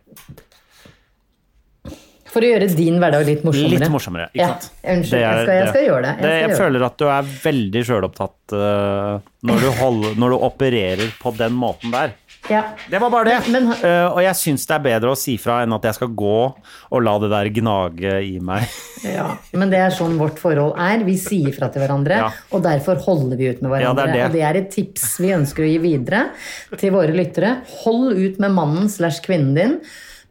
[2.36, 3.78] For å gjøre din hverdag litt morsommere.
[3.80, 4.26] litt morsommere.
[4.34, 4.70] Ikke Ja, sant?
[4.84, 6.12] unnskyld, Det er- jeg, skal, jeg skal gjøre det.
[6.16, 10.36] Jeg, det, jeg føler at du er veldig sjølopptatt uh, når, du holder- når du
[10.44, 12.12] opererer på den måten der.
[12.48, 12.54] Det.
[12.54, 12.62] Ja.
[12.90, 13.48] Det var bare det.
[13.52, 16.08] Men- Eh, og jeg syns det er bedre å si fra enn at jeg skal
[16.08, 16.54] gå
[16.92, 18.66] og la det der gnage i meg.
[19.06, 21.04] Ja, men det er sånn vårt forhold er.
[21.04, 22.30] Vi sier fra til hverandre, Ja.
[22.50, 24.06] og derfor holder vi ut med Ja, hverandre.
[24.06, 24.24] det er det.
[24.26, 26.30] Og det er et tips vi ønsker å gi videre
[26.76, 27.58] til våre lyttere.
[27.84, 29.80] Hold ut med mannen slash kvinnen din.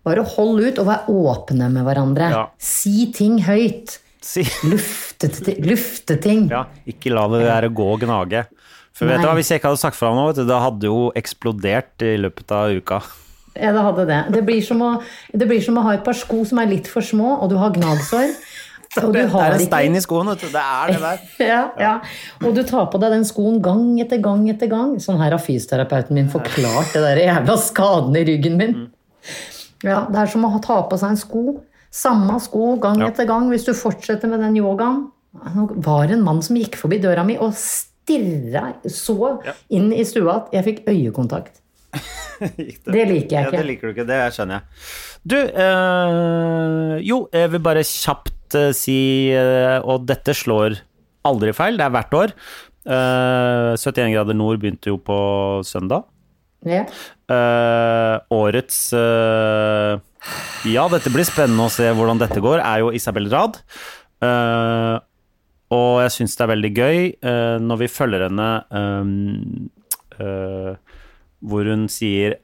[0.04, 2.30] Bare hold ut, og vær åpne med hverandre.
[2.32, 2.44] Ja.
[2.60, 3.98] Si ting høyt.
[4.22, 4.42] Si.
[4.66, 5.30] Lufte,
[5.62, 6.48] lufte ting.
[6.50, 8.46] Ja, ikke la det der gå og gnage.
[8.96, 10.88] For vet du hva, Hvis jeg ikke hadde sagt fra nå, vet du, det hadde
[10.88, 13.02] jo eksplodert i løpet av uka.
[13.56, 14.20] Ja, det hadde det.
[14.36, 14.92] Det blir, som å,
[15.32, 17.58] det blir som å ha et par sko som er litt for små, og du
[17.60, 18.32] har gnagsår.
[18.96, 20.52] Og du Det, det er en stein i skoen, vet du.
[20.54, 21.24] Det er det der.
[21.50, 21.94] Ja, ja.
[22.40, 24.94] Og du tar på deg den skoen gang etter gang etter gang.
[25.04, 28.78] Sånn her har fysioterapeuten min forklart det der jævla skaden i ryggen min.
[29.84, 31.44] Ja, Det er som å ta på seg en sko.
[31.92, 35.10] Samme sko gang etter gang hvis du fortsetter med den yogaen.
[35.44, 37.52] Det var en mann som gikk forbi døra mi og
[38.06, 39.36] stirra så
[39.74, 41.62] inn i stua at jeg fikk øyekontakt.
[42.86, 44.64] Det liker jeg Ja, det liker du ikke, det skjønner jeg.
[45.26, 50.76] Du, øh, jo, jeg vil bare kjapt øh, si, øh, og dette slår
[51.26, 52.36] aldri feil, det er hvert år.
[52.86, 55.18] Eh, 71 grader nord begynte jo på
[55.66, 56.06] søndag.
[56.66, 56.84] Ja.
[58.34, 58.78] Årets
[60.70, 63.62] Ja, dette blir spennende å se hvordan dette går, er jo Isabel Rad.
[65.74, 69.70] Og jeg syns det er veldig gøy uh, når vi følger henne um,
[70.20, 70.76] uh,
[71.46, 72.40] hvor hun sier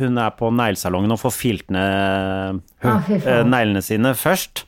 [0.00, 3.10] Hun er på neglesalongen og får filt ned Ah,
[3.46, 4.64] neglene sine først.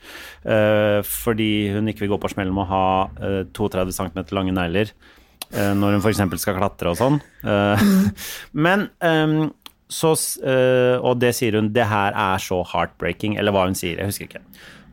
[1.03, 2.85] fordi hun ikke vil gå på smellen med å ha
[3.19, 4.93] eh, 32 cm lange negler
[5.51, 6.21] når hun f.eks.
[6.39, 7.19] skal klatre og sånn.
[7.43, 7.83] Eh,
[8.65, 9.51] Men ehm,
[9.91, 10.13] så
[11.03, 13.99] Og det sier hun Det her er så heartbreaking, eller hva hun sier.
[13.99, 14.45] Jeg husker ikke.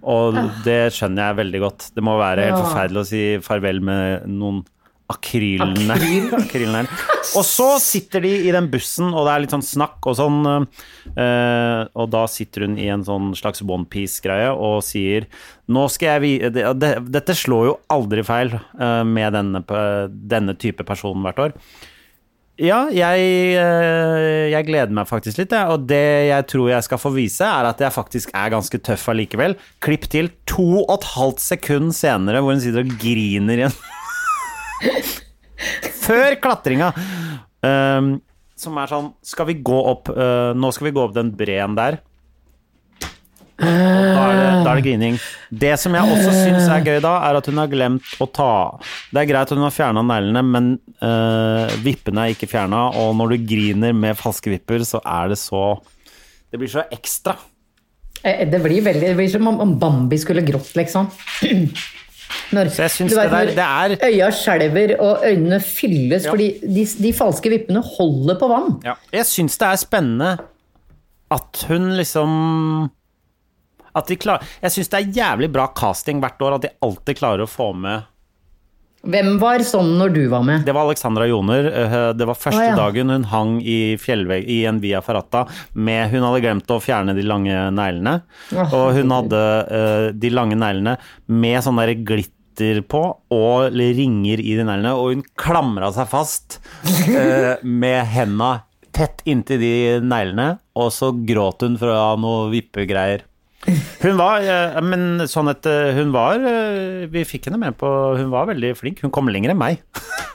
[0.03, 1.89] Og det skjønner jeg veldig godt.
[1.97, 4.63] Det må være helt forferdelig å si farvel med noen
[5.11, 5.97] akrylene.
[6.39, 6.77] Akryl.
[7.39, 10.39] Og så sitter de i den bussen, og det er litt sånn snakk og sånn.
[11.15, 15.29] eh, og da sitter hun i en sånn slags onepiece-greie og sier
[15.71, 19.63] Nå skal jeg dette slår jo aldri feil eh, med denne,
[20.11, 21.57] denne type person hvert år.
[22.61, 23.21] Ja, jeg,
[23.57, 25.55] eh, jeg gleder meg faktisk litt.
[25.73, 29.07] Og det jeg tror jeg skal få vise, er at jeg faktisk er ganske tøff
[29.09, 29.57] allikevel.
[29.81, 33.79] Klipp til to og et halvt sekund senere, hvor hun sitter og griner igjen.
[36.05, 36.93] Før klatringa.
[37.65, 38.19] Um,
[38.61, 41.77] som er sånn Skal vi gå opp uh, Nå skal vi gå opp den breen
[41.77, 41.99] der.
[43.61, 45.19] Da er, det, da er det grining.
[45.53, 48.51] Det som jeg også syns er gøy da, er at hun har glemt å ta
[49.13, 50.71] Det er greit at hun har fjerna neglene, men
[51.05, 55.39] øh, vippene er ikke fjerna, og når du griner med falske vipper, så er det
[55.43, 55.63] så
[56.51, 57.37] Det blir så ekstra.
[58.25, 61.11] Eh, Det blir veldig Det blir som om Bambi skulle grått, liksom.
[62.55, 66.31] Når, Så jeg syns vet, det der- det er- Øya skjelver og øynene fylles Ja.
[66.31, 68.81] fordi de, de falske vippene holder på vann.
[68.87, 68.95] Ja.
[69.13, 70.39] Jeg syns det er spennende
[71.31, 72.91] at hun liksom
[74.21, 77.51] klar, Jeg syns det er jævlig bra casting hvert år, at de alltid klarer å
[77.51, 78.09] få med
[79.01, 80.67] Hvem var sånn når du var med?
[80.67, 81.65] Det var Alexandra Joner.
[81.73, 82.77] eh, Det var første ah, ja.
[82.77, 87.25] dagen hun hang i, i en Via Ferrata med Hun hadde glemt å fjerne de
[87.25, 88.21] lange neglene.
[88.53, 90.99] Ah, og hun hadde uh, de lange neglene
[91.33, 93.01] med sånn der glitter på
[93.33, 96.59] og ringer i de neglene, og hun klamra seg fast
[97.09, 99.73] eh, med henda tett inntil de
[100.05, 103.25] neglene, og så gråt hun fra noe vippegreier.
[104.01, 107.89] Hun var, eh, men sånn at eh, hun var eh, Vi fikk henne med på
[108.17, 109.03] Hun var veldig flink.
[109.05, 109.83] Hun kom lenger enn meg.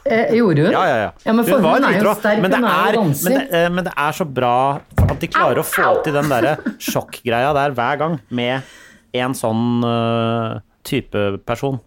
[0.05, 0.75] Eh, gjorde hun?
[0.75, 1.11] Ja, ja, ja.
[1.25, 3.39] Ja, men for hun, hun er jo sterk, men det hun er er, jo men,
[3.49, 4.57] det, men det er så bra
[5.01, 8.75] at de klarer å få til den derre sjokkgreia der hver gang med
[9.17, 11.79] en sånn uh, type person.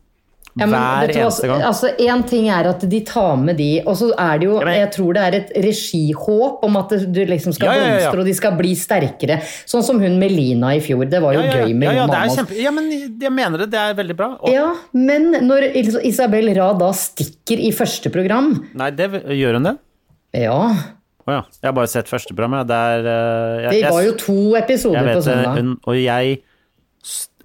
[0.59, 1.63] Ja, men hver du eneste gang.
[1.69, 4.65] Altså, en ting er at de tar med de, og så er det jo Ja,
[4.67, 8.27] men- Jeg tror det er et regihåp om at du liksom skal Ja, blomstre, og
[8.27, 9.41] de skal bli sterkere.
[9.67, 11.09] Sånn som hun Melina i fjor.
[11.09, 13.71] Det var jo gøy med ja, ja, kjempe, ja, men jeg mener det.
[13.71, 14.31] Det er veldig bra.
[14.41, 15.69] Og, Ja, men når
[16.05, 19.77] Isabel Rad da stikker i første program Nei, det, gjør hun det?
[20.35, 20.75] Ja,
[21.29, 21.43] Å ja.
[21.61, 22.55] Jeg har bare sett første program.
[22.57, 22.67] jeg.
[22.71, 25.57] Det er eh, jeg, det var jo to episoder jeg vet på søndag.
[25.59, 26.39] hun, og jeg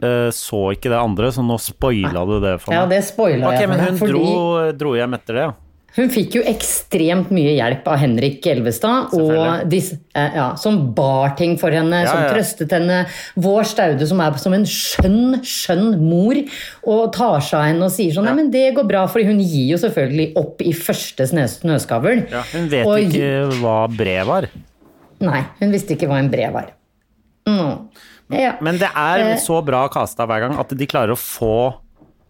[0.04, 2.80] eh, så ikke det andre, så nå spoila du det for meg.
[2.82, 3.98] Ja, det spoila Ok, jeg men hun.
[4.02, 5.54] Fordi dro, dro hjem etter det, ja.
[5.96, 9.12] hun fikk jo ekstremt mye hjelp av Henrik Elvestad,
[9.70, 12.32] disse, eh, ja, som bar ting for henne, Ja, som ja.
[12.34, 13.04] trøstet henne.
[13.38, 16.40] Vår Staude, som er som en skjønn, skjønn mor,
[16.90, 19.38] og tar seg av henne og sier sånn Nei, men det går bra, for hun
[19.40, 22.24] gir jo selvfølgelig opp i første snø, snøskavl.
[22.32, 22.42] ja.
[22.56, 24.50] Hun vet Og- ikke hva brev var.
[25.24, 26.74] Nei, hun visste ikke hva en brev var.
[27.48, 27.88] Mm.
[28.32, 28.54] Ja.
[28.62, 29.38] Men det er Eh.
[29.42, 31.74] så bra casta hver gang at de klarer å få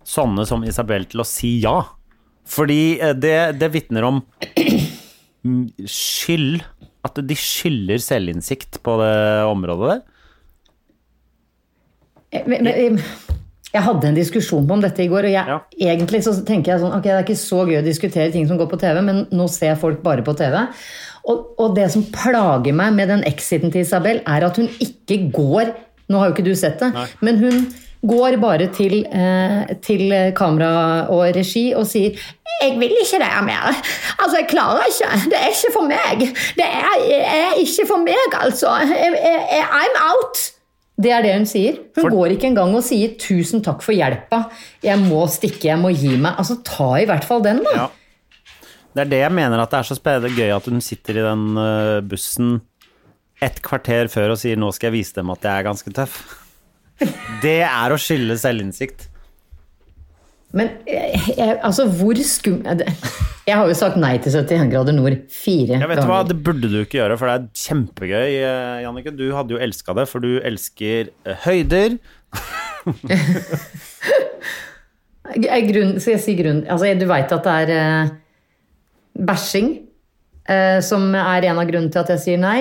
[0.04, 1.84] sånne som Isabel til å si ja.
[2.46, 4.18] Fordi eh, det, det vitner om
[5.88, 6.62] skyld
[7.04, 9.14] At de skylder selvinnsikt på det
[9.48, 10.02] området der?
[12.32, 13.00] Eh, Men, men,
[13.74, 15.60] jeg hadde en diskusjon om dette i går, og jeg, Ja.
[15.94, 18.58] egentlig så tenker jeg sånn Ok, det er ikke så gøy å diskutere ting som
[18.60, 20.68] går på TV, men nå ser folk bare på TV.
[21.30, 25.32] Og, og det som plager meg med den exiten til Isabel, er at hun ikke
[25.34, 25.74] går
[26.12, 26.90] Nå har jo ikke du sett det,
[27.24, 27.62] men hun
[28.06, 32.12] går bare til, eh, til kamera og regi og sier
[32.62, 33.72] 'Jeg vil ikke det mer.
[34.20, 35.30] Altså, jeg klarer ikke.
[35.32, 36.20] Det er ikke for meg.
[36.60, 36.92] Det er,
[37.24, 38.68] er ikke for meg, altså.
[38.84, 40.52] Jeg, jeg, I'm out'.
[41.04, 41.72] Det er det hun sier.
[41.96, 44.44] Hun For- går ikke engang og sier 'tusen takk for hjelpa',
[44.84, 46.38] 'jeg må stikke, jeg må gi meg'.
[46.38, 47.82] Altså, ta i hvert fall den, da.
[47.82, 47.88] Ja.
[48.94, 51.26] Det er det jeg mener at det er så spennende gøy at hun sitter i
[51.26, 52.60] den øh, bussen
[53.44, 56.22] et kvarter før og sier 'nå skal jeg vise dem at jeg er ganske tøff'.
[57.44, 59.10] Det er å skylde selvinnsikt.
[60.54, 62.62] Men jeg, altså, hvor skum...
[63.44, 66.22] Jeg har jo sagt nei til 71 grader nord fire Jeg vet du hva.
[66.30, 68.30] Det burde du ikke gjøre, for det er kjempegøy.
[68.38, 71.98] eh, Jannicke, du hadde jo elska det, for du elsker eh, høyder.
[75.34, 78.10] Er grunn, skal jeg si grunn Altså, du veit at det er eh,
[79.18, 79.72] bæsjing
[80.50, 82.60] eh, som er en av grunnene til at jeg sier nei.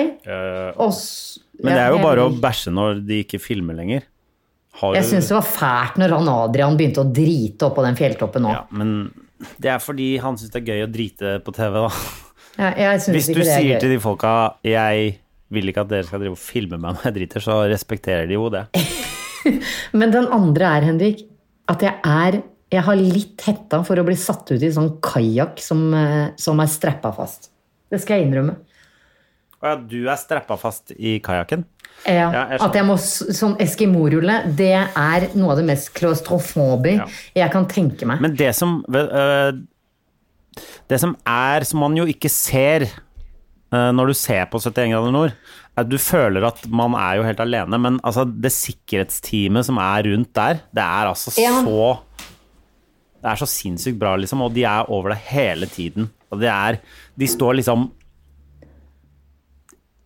[0.77, 4.03] Og Også, Men det er jo jeg- bare å bæsje når de ikke filmer lenger.
[4.81, 8.41] Har Jeg syns det var fælt når han Adrian begynte å drite oppå den fjelltoppen
[8.41, 8.49] nå.
[8.49, 9.11] ja, Men
[9.61, 11.89] det er fordi han syns det er gøy å drite på TV, da.
[12.57, 13.79] Ja, jeg synes Hvis ikke du det er sier gøy.
[13.79, 15.19] til de folka 'jeg
[15.51, 18.33] vil ikke at dere skal drive og filme meg når jeg driter', så respekterer de
[18.33, 18.65] jo det.
[19.93, 21.21] Men den andre er, Henrik,
[21.67, 22.41] at jeg er
[22.73, 26.59] Jeg har litt hetta for å bli satt ut i sånn kajakk som, eh, som
[26.63, 27.51] er strappa fast.
[27.91, 28.55] Det skal jeg innrømme.
[29.63, 31.63] Å ja, du er strappa fast i kajakken?
[32.07, 36.97] Ja, Ja, jeg at jeg må sånn eskimorulle, det er noe av det mest klaustrofobi
[36.97, 37.05] Ja.
[37.35, 38.19] jeg kan tenke meg.
[38.19, 39.53] Men det som øh,
[40.89, 42.81] Det som er, som man jo ikke ser
[43.73, 45.31] øh, når du ser på 71 grader nord,
[45.77, 49.79] er at du føler at man er jo helt alene, men altså, det sikkerhetsteamet som
[49.81, 51.63] er rundt der, det er altså Ja.
[51.63, 51.99] så
[53.23, 56.09] Det er så sinnssykt bra, liksom, og de er over det hele tiden.
[56.33, 56.81] Og det er
[57.19, 57.91] De står liksom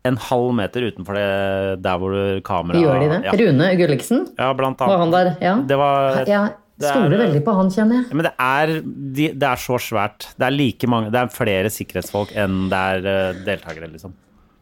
[0.08, 2.14] en halv meter utenfor det der hvor
[2.46, 3.18] kameraet Gjør de det?
[3.26, 4.22] Ja, Rune Gulliksen?
[4.38, 4.94] ja blant annet.
[4.94, 5.32] Var han der?
[5.44, 5.56] Ja.
[5.68, 8.14] Det var er- stoler veldig på han, kjenner jeg.
[8.14, 10.30] Men det er, de, det er så svært.
[10.38, 14.14] Det er like mange, det er flere sikkerhetsfolk enn det er uh, deltakere, liksom.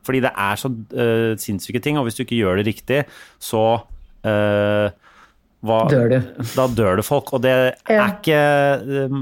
[0.05, 3.01] Fordi det er så uh, sinnssyke ting, og hvis du ikke gjør det riktig,
[3.41, 3.65] så
[4.25, 4.93] eh,
[5.65, 6.17] hva, Dør du.
[6.55, 7.31] Da dør det folk.
[7.33, 7.53] Og det
[7.89, 8.03] Ja.
[8.05, 9.15] er ikke eh,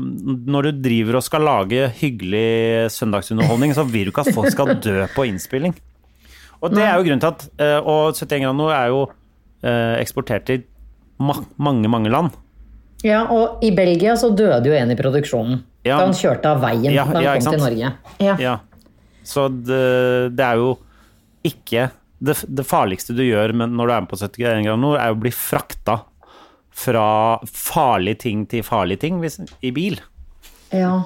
[0.47, 4.73] Når du driver og skal lage hyggelig søndagsunderholdning, så vil du ikke at folk skal
[4.83, 5.75] dø på innspilling.
[6.63, 9.01] Og det er jo grunnen til at eh, Og 71 grader nord er jo
[9.63, 10.63] eh, eksportert til
[11.19, 12.31] ma mange, mange land.
[13.03, 15.61] Ja, og i Belgia så døde jo en i produksjonen.
[15.83, 15.97] Ja.
[15.99, 17.63] Da han kjørte av veien Ja, da han kom til?
[17.65, 17.93] Norge.
[18.23, 18.35] Ja.
[18.39, 18.53] Ja.
[19.27, 20.77] Så det, det er jo
[21.43, 21.89] ikke
[22.23, 25.19] det, det farligste du gjør når du er med på 71 grader nord, er å
[25.19, 26.01] bli frakta
[26.73, 29.99] fra farlige ting til farlige ting hvis, i bil.
[30.73, 31.03] ja.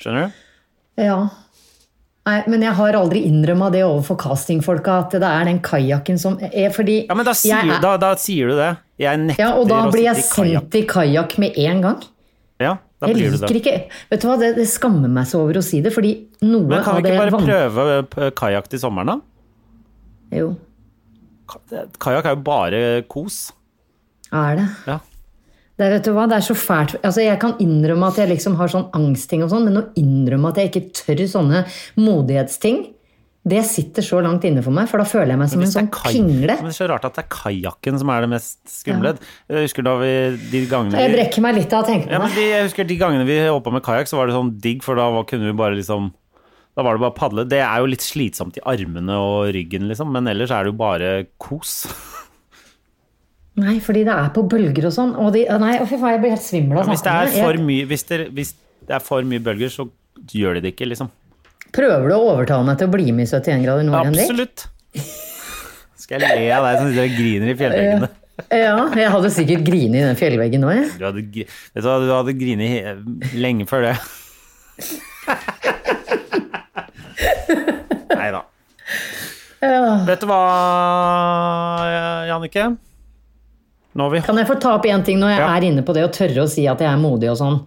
[0.00, 0.32] Skjønner du?
[1.04, 1.16] Ja.
[2.28, 6.38] Nei, men jeg har aldri innrømma det overfor castingfolka, at det er den kajakken som
[6.40, 8.70] er fordi Ja, men da sier, jeg da, da sier du det.
[9.00, 10.62] Jeg nekter Ja, og da blir jeg sitte i kajakk.
[10.64, 12.00] sendt i kajakk med en gang.
[12.60, 13.74] Ja, da Jeg blir du liker ikke
[14.10, 16.14] Vet du hva, det, det skammer meg så over å si det, fordi
[16.44, 17.86] noe Men kan vi ikke bare prøve
[18.24, 19.20] eh, kajakk til sommeren, da?
[20.40, 20.50] Jo,
[21.48, 23.50] Ka- Kajakk er jo bare kos.
[24.32, 24.68] er det?
[24.86, 24.98] Ja.
[25.80, 26.98] Det, vet du hva, det er så fælt.
[27.00, 30.50] Altså, jeg kan innrømme at jeg liksom har sånn angstting og sånn, men å innrømme
[30.52, 31.62] at jeg ikke tør sånne
[31.96, 32.82] modighetsting,
[33.50, 35.88] det sitter så langt inne for meg, for da føler jeg meg som en sånn
[35.88, 36.58] pingle.
[36.60, 39.14] Men det er så rart at det er kajakken som er det mest skumle.
[39.48, 40.10] Jeg husker da vi
[40.52, 42.44] de gangene Jeg brekker meg litt av å tenke på ja, det.
[42.50, 45.00] jeg husker de gangene vi holdt på med kajakk, så var det sånn digg, for
[45.00, 46.12] da var- kunne vi bare liksom
[46.76, 47.48] Da var det bare å padle.
[47.48, 50.78] Det er jo litt slitsomt i armene og ryggen, liksom, men ellers er det jo
[50.78, 51.86] bare kos.
[53.60, 55.14] Nei, fordi det er på bølger og sånn.
[55.20, 57.64] Og de, nei, å fy faen, jeg blir helt svimmel av Hvis er snakken.
[57.90, 58.52] hvis det, hvis
[58.88, 59.86] det er for mye bølger, så
[60.34, 61.10] gjør de det ikke, liksom.
[61.74, 64.26] Prøver du å overtale meg til å bli med i 71 grader nord, Henrik?
[64.26, 64.66] Absolutt.
[66.00, 68.08] Skal jeg le av deg som sitter og griner i fjellveggene?
[68.48, 70.86] Ja, jeg hadde sikkert grinet i den fjellveggen nå, jeg.
[70.96, 73.96] Du hadde, vet du hva, du hadde grinet lenge før det.
[78.16, 78.40] Nei da.
[80.08, 80.40] Vet du hva,
[82.30, 82.70] Jannicke?
[84.24, 85.52] Kan jeg få ta opp én ting når jeg Ja.
[85.56, 87.60] er inne på det og tørre å si at jeg er modig og sånn?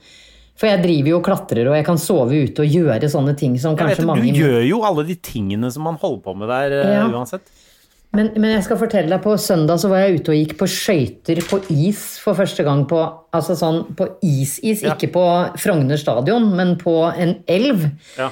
[0.55, 3.57] For jeg driver jo og klatrer, og jeg kan sove ute og gjøre sånne ting
[3.59, 6.47] som kanskje vet, mange Du gjør jo alle de tingene som man holder på med
[6.49, 7.07] der eh, Ja.
[7.09, 7.41] uansett.
[8.13, 10.67] Men, men jeg skal fortelle deg, på søndag så var jeg ute og gikk på
[10.69, 12.99] skøyter på is for første gang på
[13.33, 14.93] Altså sånn på is-is, Ja.
[14.93, 15.23] ikke på
[15.57, 17.89] Frogner stadion, men på en elv.
[18.19, 18.29] Ja.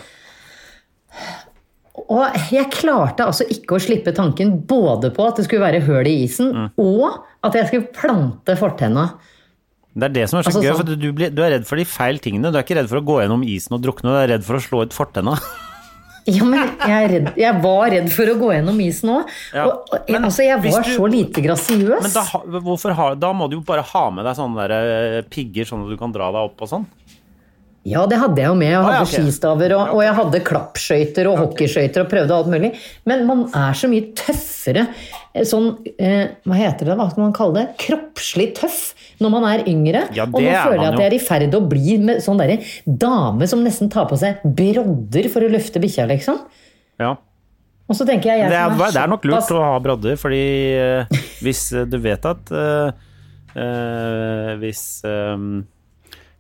[2.10, 6.08] Og jeg klarte altså ikke å slippe tanken både på at det skulle være høl
[6.08, 6.70] i isen, Mm.
[6.78, 9.14] og at jeg skulle plante fortenna.
[9.94, 11.66] Det er det som er så Altså, gøy, sånn- for du, blir, du er redd
[11.68, 12.52] for de feil tingene.
[12.52, 14.56] Du er ikke redd for å gå gjennom isen og drukne, du er redd for
[14.56, 15.38] å slå ut fortenna.
[16.30, 19.24] Ja, men jeg, redd, jeg var redd for å gå gjennom isen òg.
[19.58, 19.64] Ja.
[20.20, 22.04] Altså, jeg var du- så lite grasiøs.
[22.04, 22.22] Men da,
[22.94, 24.72] ha- da må du jo bare ha med deg sånne der,
[25.18, 26.86] eh, pigger, sånn at du kan dra deg opp og sånn.
[27.84, 28.68] Ja, det hadde jeg jo med.
[28.70, 29.24] Jeg hadde Ah, ja, okay.
[29.26, 32.70] skistaver, og, og jeg hadde klappskøyter og hockeyskøyter og prøvde alt mulig.
[33.10, 34.84] Men man er så mye tøffere.
[35.34, 37.64] eh, Sånn, eh, hva heter det, hva skal man kalle det?
[37.82, 40.04] Kroppslig tøff når man er yngre.
[40.14, 42.38] Ja, og nå er føler jeg at jeg er i ferd å bli med sånn
[42.44, 46.38] derre dame som nesten tar på seg brodder for å løfte bikkja, liksom.
[47.02, 47.16] Ja.
[47.90, 50.16] Og så tenker jeg, jeg Det er, er det er nok lurt å ha brodder,
[50.22, 50.44] fordi
[50.78, 52.92] eh, hvis eh, du vet at eh,
[53.58, 54.84] eh, Hvis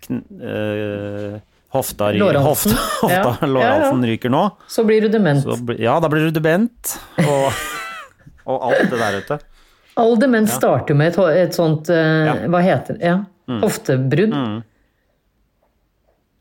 [0.10, 1.40] eh,
[1.74, 3.48] hofta, ryker, hofta, hofta Ja.
[3.56, 5.46] lårhalsen Ja, ryker nå, Så blir du dement.
[5.66, 6.98] bli- ja, da blir du dement.
[7.20, 7.52] Og,
[8.52, 9.40] og alt det der ute.
[10.02, 12.32] All demens starter med et, et sånt uh.
[12.32, 12.52] Mm.
[12.54, 13.04] Hva heter det?
[13.06, 13.18] Ja,
[13.62, 14.32] hoftebrudd.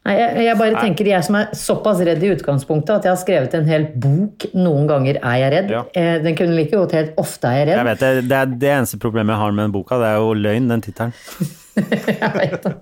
[0.00, 3.18] Nei, jeg, jeg bare tenker, jeg som er såpass redd i utgangspunktet at jeg har
[3.20, 5.74] skrevet en hel bok 'Noen ganger er jeg redd'.
[5.74, 5.82] Ja.
[5.92, 7.84] Eh, Den kunne like godt helt 'Ofte er jeg Jeg redd'.
[7.90, 10.32] vet det, det er det eneste problemet jeg har med den boka, det er jo
[10.34, 11.12] løgn, den tittelen.
[12.22, 12.74] Jeg vet det.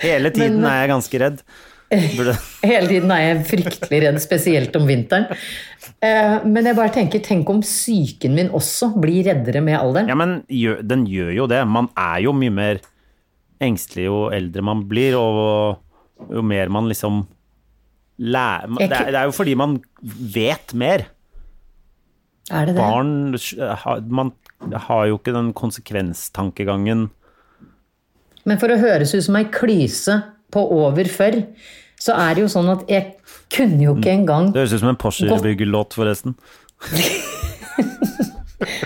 [0.00, 1.42] Hele tiden Men- er jeg ganske redd.
[1.90, 2.36] Burde,
[2.70, 5.26] Hele tiden er jeg fryktelig redd, spesielt om vinteren.
[6.00, 10.08] Eh, Men jeg bare tenker, tenk om psyken min også blir reddere med alderen.
[10.08, 10.36] ja, men
[10.86, 11.64] den gjør jo det.
[11.66, 12.80] Man er jo mye mer
[13.60, 17.26] engstelig jo eldre man blir, og jo mer man liksom
[18.20, 21.06] lærer det, er- er jo fordi man vet mer.
[22.50, 22.80] Er det det?
[22.82, 23.36] Barn
[24.10, 24.32] Man
[24.86, 27.10] har jo ikke den konsekvenstankegangen
[28.50, 30.16] Men for å høres ut som ei klyse
[30.50, 31.36] på over før,
[32.00, 33.12] så er det jo sånn at jeg
[33.54, 36.34] kunne jo ikke engang Det høres ut som en Porsche-byggelåt, forresten.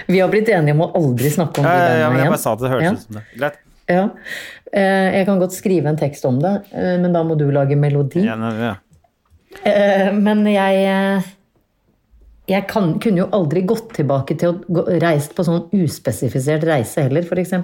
[0.07, 2.01] Vi har blitt enige om å aldri snakke om det igjen.
[2.03, 3.23] ja, men jeg bare sa at det hørtes ut som det.
[3.41, 3.57] Greit.
[3.91, 4.03] Ja.
[4.73, 7.77] Eh, Jeg kan godt skrive en tekst om det, eh, men da må du lage
[7.79, 8.23] melodi.
[8.27, 8.75] Ja, ja.
[9.65, 11.25] Eh, Men jeg
[12.47, 17.23] Jeg kan, kunne jo aldri gått tilbake til å reist på sånn uspesifisert reise heller,
[17.25, 17.55] f.eks.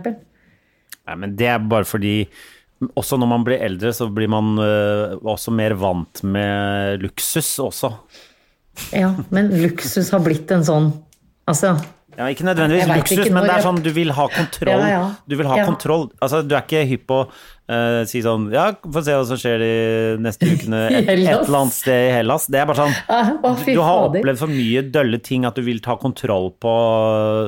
[1.11, 2.15] Nei, men det er bare fordi
[2.97, 7.93] også når man blir eldre, så blir man uh, også mer vant med luksus også.
[8.97, 10.93] Ja, men luksus har blitt en sånn
[11.51, 11.73] Altså,
[12.15, 14.85] Ja, ikke nødvendigvis luksus, ikke men det er sånn du vil ha kontroll.
[14.87, 15.07] Ja, ja.
[15.27, 16.05] Du vil ha kontroll.
[16.23, 17.19] Altså, du er ikke hypp på
[17.71, 19.71] å si sånn Ja, få se hva som skjer de
[20.25, 22.47] neste ukene et, et eller annet sted i Hellas.
[22.51, 25.63] Det er bare sånn Ah, å, Du har opplevd for mye dølle ting at du
[25.67, 26.75] vil ta kontroll på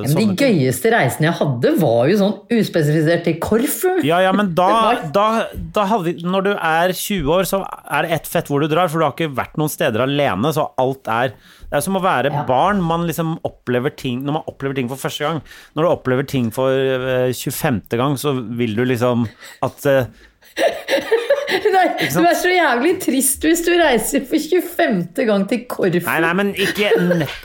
[0.05, 0.35] Men de ting.
[0.39, 3.97] gøyeste reisene jeg hadde, var jo sånn uspesifisert til Korfu.
[4.07, 4.69] Ja, ja, men da,
[5.15, 5.27] da,
[5.75, 8.69] da hadde vi, Når du er 20 år, så er det ett fett hvor du
[8.71, 11.33] drar, for du har ikke vært noen steder alene, så alt er
[11.73, 12.43] Det er som å være Ja.
[12.47, 12.81] barn.
[12.85, 15.39] Man liksom opplever ting Når man opplever ting for første gang.
[15.75, 17.81] Når du opplever ting for eh, 25.
[17.97, 19.25] gang, så vil du liksom
[19.65, 20.05] at eh,
[21.73, 21.83] Nei,
[22.13, 25.25] du er så jævlig trist hvis du reiser for 25.
[25.27, 25.99] gang til Korfu.
[26.05, 26.89] Nei, nei, men ikke,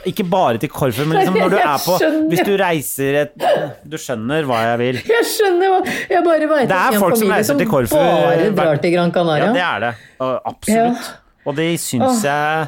[0.09, 1.97] ikke bare til Korfu, men liksom når du er på
[2.31, 3.47] Hvis du reiser et
[3.89, 4.99] Du skjønner hva jeg vil.
[5.09, 5.79] Jeg skjønner hva
[6.15, 9.49] Jeg bare veit Det er folk som reiser til Korfu bare drar til Gran Canaria.
[9.49, 9.93] Ja, det er det.
[10.51, 11.09] Absolutt.
[11.47, 12.67] Og det syns jeg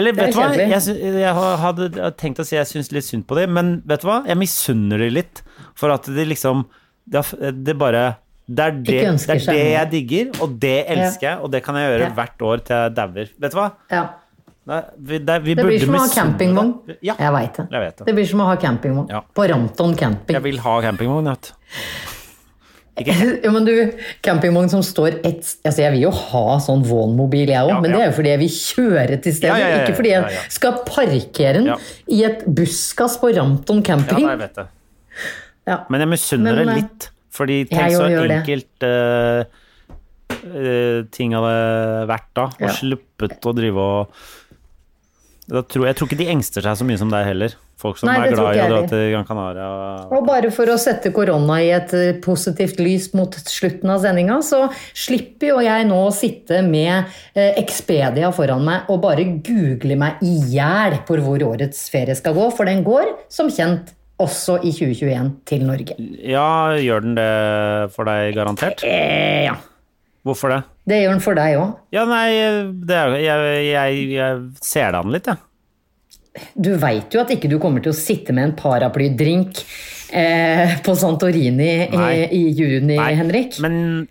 [0.00, 3.26] Eller er vet du hva, jeg, jeg hadde tenkt å si jeg syns litt synd
[3.28, 5.42] på dem, men vet du hva, jeg misunner dem litt.
[5.78, 6.66] For at de liksom
[7.10, 7.24] Det,
[7.66, 8.04] det bare
[8.50, 11.76] det er det, det er det jeg digger, og det elsker jeg, og det kan
[11.78, 12.14] jeg gjøre Ja.
[12.18, 13.28] hvert år til jeg dauer.
[13.44, 13.68] Vet du hva?
[13.94, 14.02] Ja.
[14.70, 16.72] Nei, vi, det, vi Det blir som å ha campingvogn.
[17.02, 17.66] Ja, Jeg veit det.
[17.70, 18.06] det.
[18.06, 19.08] Det blir som å ha campingvogn.
[19.10, 19.20] Ja.
[19.34, 20.34] På Ramton camping.
[20.36, 21.52] Jeg vil ha campingvogn, vet.
[23.00, 23.72] Ja, men du,
[24.20, 27.94] campingvogn som står ett Altså, jeg vil jo ha sånn Vaughn-mobil, jeg òg, Ja, men
[27.94, 29.54] det er jo fordi jeg vil kjøre til stedet.
[29.54, 30.42] Ja, ja, ja, ja, ikke fordi jeg ja, ja.
[30.52, 31.76] skal parkere den Ja.
[32.12, 34.26] i et buskas på Rampton Ja, camping.
[34.26, 34.66] nei, jeg vet det.
[35.70, 35.78] Ja.
[35.88, 37.08] Men jeg misunner det eh, litt.
[37.30, 39.46] Fordi tenk så enkelt uh,
[40.40, 41.56] eh, ting hadde
[42.10, 42.50] vært da.
[42.50, 42.76] Og Ja.
[42.76, 44.14] sluppet å drive og
[45.66, 47.54] tror, Jeg tror ikke de engster seg så mye som deg heller.
[47.80, 49.68] Folk som Nei, er glad i å dra til Gran Canaria.
[50.12, 54.36] Og bare for å sette korona i et eh, positivt lys mot slutten av sendinga,
[54.44, 60.20] så slipper jo jeg nå å sitte med Expedia foran meg og bare google meg
[60.20, 64.72] i hjel på hvor årets ferie skal gå, for den går, som kjent, også i
[64.74, 65.96] 2021 til Norge.
[66.22, 67.30] Ja, gjør den det
[67.94, 68.84] for deg, garantert?
[68.86, 69.56] Eh, ja.
[70.26, 70.58] Hvorfor det?
[70.90, 71.76] Det gjør den for deg òg.
[71.96, 72.26] Ja, nei,
[72.88, 75.46] det er, jeg, jeg, jeg ser det an litt, jeg.
[76.54, 79.62] Du veit jo at ikke du kommer til å sitte med en paraplydrink
[80.14, 82.04] eh, på Santorini i,
[82.36, 83.58] i juni, Nei, Henrik.
[83.64, 84.06] Men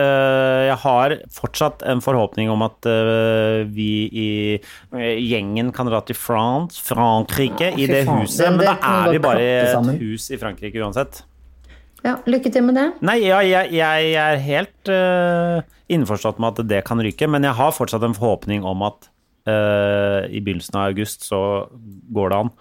[0.00, 6.18] jeg har fortsatt en forhåpning om at øh, vi i øh, gjengen kan dra til
[6.18, 8.46] France, Frankrike, i det huset.
[8.52, 11.22] Men da er vi bare i et hus i Frankrike uansett.
[12.04, 12.86] Ja, lykke til med det.
[13.04, 15.60] Nei, ja, jeg, jeg er helt uh,
[15.92, 19.10] innforstått med at det kan ryke, men jeg har fortsatt en forhåpning om at
[19.50, 21.42] uh, i begynnelsen av august så
[22.14, 22.52] går det an.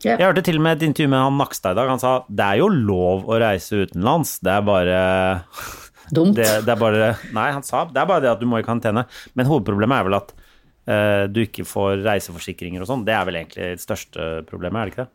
[0.00, 0.16] Yeah.
[0.16, 1.90] Jeg hørte til og med et intervju med han Nakstad i dag.
[1.90, 5.00] Han sa det er jo lov å reise utenlands, det er bare
[6.10, 6.36] Dumt.
[6.38, 8.66] det, det er bare Nei, han sa det er bare det at du må i
[8.66, 9.06] karantene.
[9.38, 13.06] Men hovedproblemet er vel at uh, du ikke får reiseforsikringer og sånn.
[13.06, 15.14] Det er vel egentlig det største problemet, er det ikke det?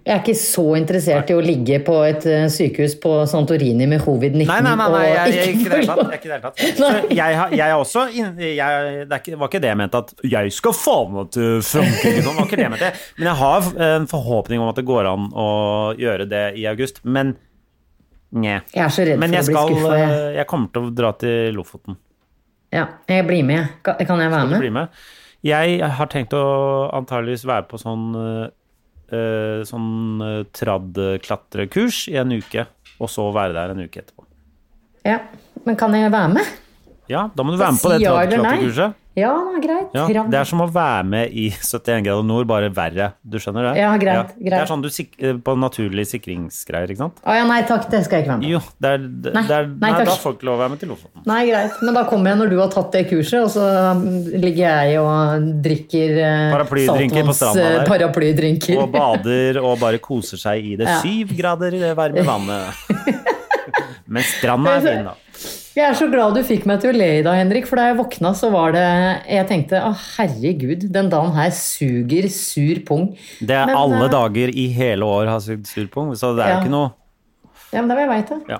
[0.00, 4.00] Jeg er ikke så interessert i å ligge på et eh, sykehus på Santorini med
[4.00, 6.24] covid-19 Nei, nei, nei, nei jeg, jeg, ikke det hele tatt.
[6.24, 6.62] Jeg, tatt.
[6.78, 10.76] Så jeg, jeg er også jeg, Det var ikke det jeg mente, at jeg skal
[10.76, 12.24] faen meg til Frankrike.
[12.24, 12.90] Sånn, var ikke det jeg mente.
[13.18, 15.50] Men jeg har en forhåpning om at det går an å
[16.00, 17.04] gjøre det i august.
[17.04, 17.36] Men
[18.32, 18.60] nje.
[18.74, 19.96] Jeg er så redd Men for jeg å bli skal skuffa.
[19.98, 20.10] Jeg.
[20.10, 21.96] eh, Jeg kommer til å dra til Lofoten.
[22.70, 23.68] Ja, jeg blir med.
[23.82, 24.88] Kan, kan jeg være Skal du bli med?
[25.42, 26.44] Jeg har tenkt å
[26.94, 32.66] antageligvis være på sånn uh, Sånn uh, trad-klatrekurs i en uke,
[33.00, 34.22] og så være der en uke etterpå.
[35.08, 35.16] Ja,
[35.64, 36.52] Men kan jeg være med?
[37.10, 38.52] Ja, da må du være med på det Si ja eller nei?
[38.60, 38.99] trad-klatrekurset.
[39.18, 39.94] Ja, det er greit.
[39.96, 43.08] Ja, det er som å være med i 71 grader nord, bare verre.
[43.26, 43.80] Du skjønner det?
[43.80, 44.60] Ja, greit, Det greit.
[44.62, 47.18] er sånn du sik på naturlig sikringsgreier, ikke sant?
[47.26, 48.52] Å ja, nei takk, det skal jeg ikke være med på.
[48.54, 50.72] Jo, det er, det, Nei, det er, nei, nei, da får ikke lov å være
[50.76, 51.24] med til Lofoten.
[51.26, 51.80] Nei, greit.
[51.82, 53.66] Men da kommer jeg når du har tatt det kurset, og så
[54.46, 57.80] ligger jeg og drikker eh, Paraplydrinker på stranda der.
[57.82, 58.78] eh, Paraplydrinker.
[58.84, 61.00] Og bader og bare koser seg i det Ja.
[61.02, 62.86] syv grader varme vannet.
[64.10, 65.16] Men stranda er fin, da.
[65.70, 67.84] Jeg er så glad du fikk meg til å le i dag, Henrik, for da
[67.90, 68.82] jeg våkna, så var det
[69.30, 73.04] Jeg tenkte å herregud, den dagen her suger sur pung.
[73.38, 76.50] Det er Men, alle uh, dager i hele år har sugd surpung, så det er
[76.50, 76.62] jo Ja.
[76.64, 76.90] ikke noe
[77.70, 78.40] Ja, men det vil jeg veit det.
[78.50, 78.58] Ja.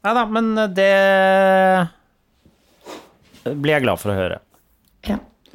[0.00, 0.92] Nei da, men det
[3.60, 4.38] blir jeg glad for å høre.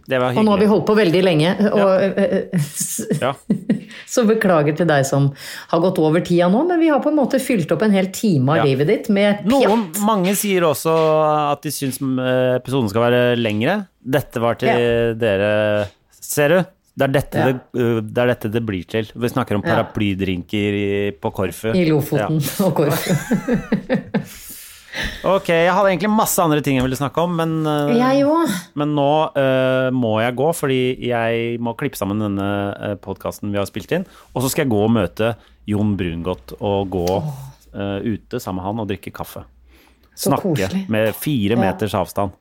[0.08, 2.20] Det var Og nå har vi holdt på veldig lenge, og ja.
[3.22, 3.32] Ja.
[4.14, 5.32] så beklager til deg som
[5.72, 8.12] har gått over tida nå, men vi har på en måte fylt opp en hel
[8.14, 8.68] time av Ja.
[8.70, 10.02] livet ditt med Noen, pjatt.
[10.06, 10.94] mange sier også
[11.56, 13.80] at de syns eh, episoden skal være lengre.
[14.06, 15.88] Dette var til dere
[16.22, 16.60] Ser du?
[16.96, 17.46] Det er, dette Ja.
[17.52, 19.10] det, eh, det er dette det blir til.
[19.16, 21.74] Vi snakker om paraplydrinker i, på Korfu.
[21.76, 22.66] I Lofoten Ja.
[22.70, 23.18] og Korfu.
[25.26, 27.96] Ok, jeg hadde egentlig masse andre ting jeg ville snakke om, men, eh,
[28.80, 30.80] men nå uh, må jeg gå, fordi
[31.10, 34.08] jeg må klippe sammen denne uh, podkasten vi har spilt inn.
[34.34, 35.34] Og så skal jeg gå og møte
[35.70, 39.44] Jon Brungot og gå uh, ute sammen med han og drikke kaffe.
[40.16, 40.86] Så Snakke koselig.
[40.92, 42.36] med fire meters avstand.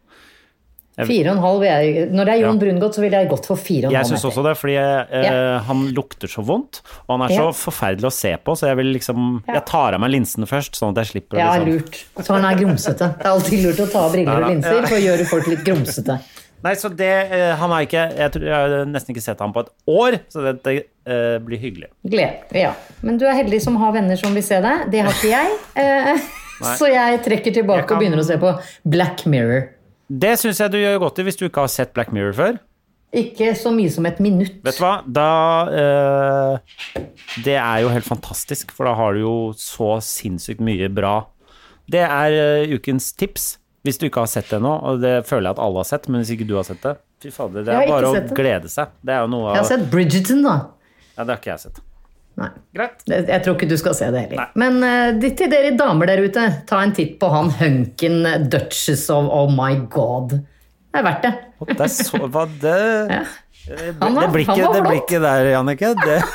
[0.94, 1.64] Fire og en halv.
[1.66, 2.60] Jeg, når det er Jon Ja.
[2.64, 4.76] Brungot, så ville jeg gått for fire og en Jeg halv syns også det, fordi
[4.78, 5.58] eh, Ja.
[5.66, 6.82] han lukter så vondt.
[7.08, 7.50] Og han er så Ja.
[7.50, 9.42] forferdelig å se på, så jeg vil liksom.
[9.48, 12.04] Jeg tar av meg linsene først, sånn at jeg slipper å Ja, liksom lurt.
[12.22, 13.10] Så han er grumsete.
[13.18, 15.64] Det er alltid lurt å ta av briller og linser for å gjøre folk litt
[15.66, 16.20] grumsete.
[16.64, 19.52] Nei, så det eh, Han har ikke Jeg tror jeg har nesten ikke sett ham
[19.52, 21.90] på et år, så det, det uh, blir hyggelig.
[22.08, 22.46] Gled.
[22.56, 22.72] Ja.
[23.02, 24.86] Men du er heldig som har venner som vil se deg.
[24.90, 25.58] Det har ikke jeg.
[26.64, 28.54] Uh, så jeg trekker tilbake Jeg kan- og begynner å se på
[28.88, 29.73] Black Mirror.
[30.08, 32.58] Det syns jeg du gjør godt i hvis du ikke har sett Black Mirror før.
[33.14, 34.56] Ikke så mye som et minutt.
[34.66, 34.94] Vet du hva?
[35.06, 35.28] Da
[35.70, 37.04] eh,
[37.44, 41.20] Det er jo helt fantastisk, for da har du jo så sinnssykt mye bra.
[41.90, 43.54] Det er eh, ukens tips.
[43.84, 46.06] Hvis du ikke har sett det ennå, og det føler jeg at alle har sett,
[46.08, 48.94] men hvis ikke du har sett det Fy fader, det er bare å glede seg.
[49.04, 50.54] Det er jo noe Jeg har sett Bridgerton, da.
[51.14, 51.82] Ja, det har ikke jeg sett.
[52.40, 52.48] Nei.
[52.74, 53.04] Greit.
[53.06, 54.40] Jeg tror ikke du skal se det heller.
[54.42, 54.48] Nei.
[54.58, 59.30] Men uh, til dere damer der ute, ta en titt på han hunken Duchess of
[59.30, 60.34] Oh my God.
[60.94, 61.32] Det er verdt det.
[61.70, 62.78] Det er så Hva det
[63.14, 63.22] Ja.
[64.00, 66.18] Han var- Det blikket, han var det blikket der, Jannicke, det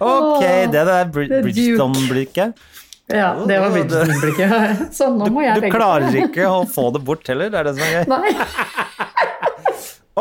[0.00, 1.42] Ok, det der Det er.
[1.44, 2.64] Bridgestone-blikket.
[3.06, 4.50] Ja, det var Bridgestone-blikket.
[4.98, 7.68] Sånn, nå må jeg Du legge klarer ikke å få det bort heller, det er
[7.68, 8.04] det som er gøy.
[8.10, 8.32] Nei.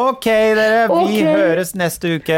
[0.03, 0.25] Ok,
[0.57, 0.87] dere.
[0.89, 1.25] Vi okay.
[1.37, 2.37] høres neste uke.